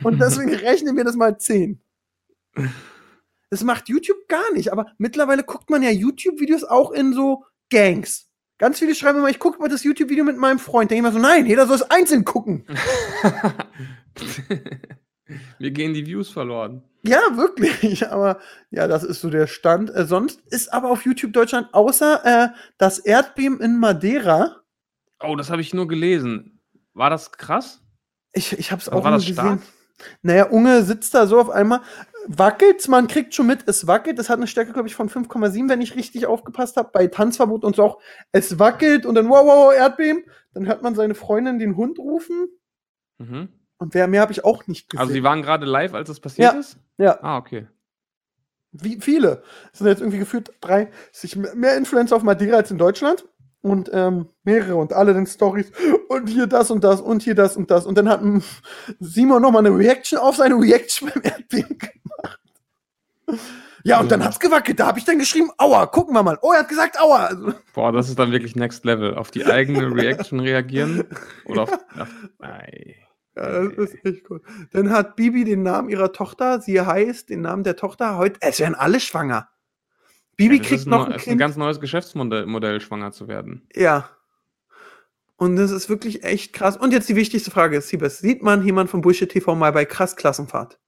und 0.04 0.20
deswegen 0.22 0.54
rechnen 0.54 0.98
wir 0.98 1.04
das 1.04 1.16
mal 1.16 1.38
zehn. 1.38 1.82
Das 3.50 3.64
macht 3.64 3.90
YouTube 3.90 4.28
gar 4.28 4.52
nicht, 4.54 4.72
aber 4.72 4.88
mittlerweile 4.98 5.44
guckt 5.44 5.70
man 5.70 5.84
ja 5.84 5.92
YouTube-Videos 5.92 6.64
auch 6.64 6.92
in 6.92 7.14
so 7.14 7.46
Gangs. 7.70 8.28
Ganz 8.58 8.80
viele 8.80 8.96
schreiben 8.96 9.20
immer, 9.20 9.30
ich 9.30 9.40
gucke 9.40 9.60
mal 9.60 9.70
das 9.70 9.84
YouTube-Video 9.84 10.24
mit 10.24 10.38
meinem 10.38 10.60
Freund. 10.60 10.90
Denke 10.90 11.08
ich 11.08 11.14
mal 11.14 11.20
so, 11.20 11.26
nein, 11.26 11.46
jeder 11.46 11.68
soll 11.68 11.76
es 11.76 11.90
einzeln 11.90 12.24
gucken. 12.26 12.66
Mir 15.60 15.72
gehen 15.72 15.94
die 15.94 16.06
Views 16.06 16.30
verloren. 16.30 16.84
Ja, 17.04 17.20
wirklich. 17.36 18.08
Aber 18.12 18.40
ja, 18.70 18.88
das 18.88 19.04
ist 19.04 19.22
so 19.22 19.30
der 19.30 19.48
Stand. 19.48 19.94
Äh, 19.94 20.06
sonst 20.06 20.42
ist 20.50 20.74
aber 20.74 20.90
auf 20.90 21.06
YouTube 21.06 21.34
Deutschland 21.34 21.74
außer 21.74 22.26
äh, 22.26 22.50
das 22.78 23.00
Erdbeben 23.00 23.60
in 23.60 23.80
Madeira. 23.80 24.62
Oh, 25.22 25.36
das 25.36 25.50
habe 25.50 25.62
ich 25.62 25.74
nur 25.74 25.88
gelesen. 25.88 26.62
War 26.94 27.10
das 27.10 27.32
krass? 27.32 27.82
Ich, 28.34 28.58
ich 28.58 28.72
habe 28.72 28.82
es 28.82 28.90
auch 28.90 29.04
war 29.04 29.12
nur 29.12 29.20
das 29.20 29.28
gesehen. 29.28 29.36
stark? 29.36 29.60
Naja, 30.22 30.50
Unge 30.50 30.84
sitzt 30.84 31.14
da 31.14 31.26
so 31.26 31.40
auf 31.40 31.50
einmal, 31.50 31.82
wackelt, 32.28 32.88
man 32.90 33.08
kriegt 33.08 33.34
schon 33.34 33.48
mit, 33.48 33.68
es 33.68 33.88
wackelt. 33.88 34.20
Es 34.20 34.30
hat 34.30 34.38
eine 34.38 34.48
Stärke, 34.48 34.74
glaube 34.74 34.88
ich, 34.88 34.96
von 34.96 35.10
5,7, 35.10 35.70
wenn 35.70 35.82
ich 35.82 35.96
richtig 35.96 36.26
aufgepasst 36.26 36.76
habe. 36.78 36.90
Bei 36.92 37.08
Tanzverbot 37.08 37.64
und 37.64 37.76
so 37.76 37.84
auch. 37.84 38.02
Es 38.32 38.60
wackelt 38.60 39.06
und 39.06 39.16
dann 39.16 39.30
wow, 39.30 39.46
wow, 39.46 39.68
wow, 39.68 39.74
Erdbeben. 39.74 40.24
Dann 40.54 40.66
hört 40.66 40.82
man 40.82 40.96
seine 40.96 41.16
Freundin 41.16 41.60
den 41.60 41.78
Hund 41.78 42.00
rufen. 42.00 42.48
Mhm. 43.20 43.50
Und 43.78 43.94
wer 43.94 44.08
mehr 44.08 44.22
habe 44.22 44.32
ich 44.32 44.44
auch 44.46 44.68
nicht 44.68 44.90
gesehen. 44.90 45.02
Also, 45.02 45.14
sie 45.14 45.24
waren 45.24 45.42
gerade 45.42 45.66
live, 45.66 45.94
als 45.94 46.08
das 46.08 46.20
passiert 46.20 46.54
Ja. 46.54 46.60
ist? 46.60 46.78
ja, 46.98 47.20
Ah, 47.22 47.38
okay. 47.38 47.68
wie 48.72 49.00
viele. 49.02 49.42
Es 49.74 49.80
sind 49.80 49.88
jetzt 49.88 50.00
irgendwie 50.02 50.20
gefühlt 50.20 50.52
drei, 50.62 50.90
sich 51.12 51.36
mehr 51.36 51.78
Influencer 51.78 52.16
auf 52.16 52.24
Madeira 52.24 52.58
als 52.58 52.72
in 52.72 52.78
Deutschland. 52.78 53.26
Und 53.62 53.90
ähm, 53.94 54.28
mehrere 54.44 54.76
und 54.76 54.94
alle 54.94 55.16
den 55.16 55.26
Stories 55.26 55.72
und 56.10 56.28
hier 56.30 56.46
das 56.46 56.70
und 56.70 56.84
das 56.84 57.02
und 57.02 57.24
hier 57.24 57.34
das 57.34 57.58
und 57.58 57.72
das. 57.72 57.88
Und 57.88 57.98
dann 57.98 58.08
hat 58.08 58.22
Simon 59.00 59.42
nochmal 59.42 59.66
eine 59.66 59.76
Reaction 59.76 60.20
auf 60.20 60.36
seine 60.36 60.54
Reaction 60.54 61.10
beim 61.12 61.24
Erdbeben 61.24 61.76
gemacht. 61.80 62.40
Ja, 63.84 64.00
und 64.00 64.12
dann 64.12 64.24
hat's 64.24 64.40
gewackelt. 64.40 64.80
Da 64.80 64.86
habe 64.88 65.00
ich 65.00 65.06
dann 65.06 65.18
geschrieben, 65.18 65.50
aua, 65.58 65.88
gucken 65.88 66.14
wir 66.14 66.22
mal. 66.22 66.38
Oh, 66.44 66.52
er 66.52 66.60
hat 66.60 66.70
gesagt, 66.70 67.00
aua. 67.00 67.26
Also, 67.26 67.54
Boah, 67.74 67.92
das 67.92 68.08
ist 68.10 68.20
dann 68.20 68.32
wirklich 68.32 68.56
Next 68.56 68.86
Level. 68.86 69.16
Auf 69.16 69.32
die 69.32 69.46
eigene 69.46 69.80
Reaction 69.96 70.40
reagieren? 70.40 71.04
Oder 71.46 71.64
auf. 71.64 71.72
auf 72.00 72.10
ei. 72.42 72.96
Ja, 73.36 73.68
das 73.68 73.94
ist 73.94 74.06
echt 74.06 74.30
cool. 74.30 74.42
Dann 74.72 74.90
hat 74.92 75.16
Bibi 75.16 75.44
den 75.44 75.64
Namen 75.64 75.90
ihrer 75.90 76.12
Tochter, 76.14 76.62
sie 76.62 76.80
heißt 76.82 77.30
den 77.30 77.42
Namen 77.42 77.64
der 77.64 77.76
Tochter 77.76 78.18
heute, 78.18 78.40
es 78.42 78.60
werden 78.60 78.76
alle 78.76 79.00
schwanger. 79.00 79.50
Bibi 80.38 80.58
Ja, 80.58 80.62
kriegt 80.64 80.72
ist, 80.82 80.88
noch 80.88 81.06
ein, 81.06 81.12
ein 81.14 81.18
ist 81.18 81.24
ein 81.24 81.30
Kind. 81.32 81.40
ganz 81.40 81.56
neues 81.56 81.80
Geschäftsmodell, 81.80 82.46
Modell, 82.46 82.82
schwanger 82.82 83.12
zu 83.12 83.28
werden. 83.28 83.68
Ja. 83.74 84.10
Und 85.38 85.58
das 85.58 85.72
ist 85.72 85.90
wirklich 85.90 86.24
echt 86.24 86.54
krass. 86.54 86.78
Und 86.78 86.94
jetzt 86.94 87.10
die 87.10 87.16
wichtigste 87.16 87.52
Frage, 87.52 87.82
Siebes. 87.82 88.20
Sieht 88.20 88.42
man 88.42 88.64
jemand 88.66 88.90
von 88.90 89.02
Bullshit 89.02 89.30
TV 89.30 89.54
mal 89.56 89.72
bei 89.74 89.84
krass 89.86 90.16
Klassenfahrt? 90.16 90.80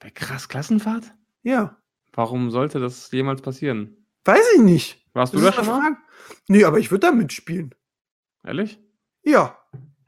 Bei 0.00 0.10
krass 0.10 0.48
Klassenfahrt? 0.48 1.04
Ja. 1.42 1.76
Warum 2.12 2.50
sollte 2.50 2.78
das 2.78 3.10
jemals 3.10 3.40
passieren? 3.40 4.06
Weiß 4.24 4.44
ich 4.56 4.62
nicht. 4.62 5.06
Warst 5.14 5.32
du 5.32 5.38
Das 5.38 5.44
da 5.44 5.48
ist 5.50 5.56
schon 5.56 5.66
mal? 5.66 5.80
Frage. 5.82 5.96
Nee, 6.48 6.64
aber 6.64 6.78
ich 6.78 6.90
würde 6.90 7.06
da 7.06 7.12
mitspielen. 7.12 7.74
Ehrlich? 8.44 8.78
Ja. 9.22 9.56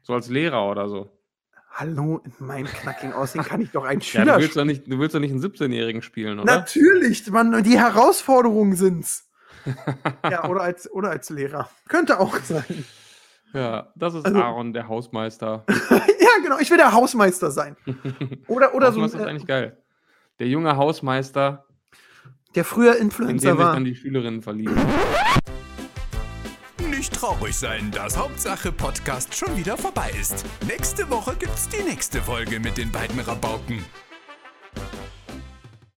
So 0.02 0.12
als 0.14 0.28
Lehrer 0.28 0.68
oder 0.70 0.88
so? 0.88 1.10
Hallo, 1.80 2.20
in 2.24 2.44
meinem 2.44 2.66
knackigen 2.66 3.12
Aussehen 3.12 3.44
kann 3.44 3.60
ich 3.60 3.70
doch 3.70 3.84
einen 3.84 4.00
Ja, 4.02 4.04
Schüler 4.04 4.34
du 4.34 4.40
willst 4.40 4.56
doch 4.56 4.64
nicht, 4.64 4.86
du 4.88 4.98
willst 4.98 5.14
doch 5.14 5.20
nicht 5.20 5.30
einen 5.30 5.40
17-Jährigen 5.40 6.02
spielen, 6.02 6.40
oder? 6.40 6.52
Natürlich, 6.56 7.30
man, 7.30 7.62
die 7.62 7.78
Herausforderungen 7.78 8.74
sind's. 8.74 9.28
ja, 10.28 10.48
oder 10.48 10.62
als, 10.62 10.90
oder 10.90 11.10
als 11.10 11.30
Lehrer. 11.30 11.70
Könnte 11.88 12.18
auch 12.18 12.36
sein. 12.38 12.64
Ja, 13.52 13.92
das 13.94 14.14
ist 14.14 14.24
Also- 14.26 14.42
Aaron, 14.42 14.72
der 14.72 14.88
Hausmeister. 14.88 15.64
ja, 15.90 16.42
genau. 16.42 16.58
Ich 16.58 16.68
will 16.70 16.78
der 16.78 16.90
Hausmeister 16.92 17.52
sein. 17.52 17.76
Oder, 18.48 18.74
oder 18.74 18.90
so, 18.90 19.00
Hausmeister 19.00 19.18
ist 19.20 19.24
äh, 19.24 19.30
eigentlich 19.30 19.46
geil. 19.46 19.78
Der 20.40 20.48
junge 20.48 20.76
Hausmeister, 20.76 21.64
der 22.56 22.64
früher 22.64 22.92
in 22.94 22.98
den 22.98 23.02
Influencer 23.04 23.50
sich 23.50 23.58
war. 23.58 23.74
dann 23.74 23.84
die 23.84 23.94
Schülerinnen 23.94 24.42
verlieben. 24.42 24.74
Traurig 27.28 27.56
sein, 27.56 27.90
dass 27.90 28.16
Hauptsache 28.16 28.72
Podcast 28.72 29.34
schon 29.34 29.54
wieder 29.54 29.76
vorbei 29.76 30.10
ist. 30.18 30.46
Nächste 30.66 31.10
Woche 31.10 31.36
gibt's 31.36 31.68
die 31.68 31.82
nächste 31.82 32.22
Folge 32.22 32.58
mit 32.58 32.78
den 32.78 32.90
beiden 32.90 33.20
Rabauken. 33.20 33.84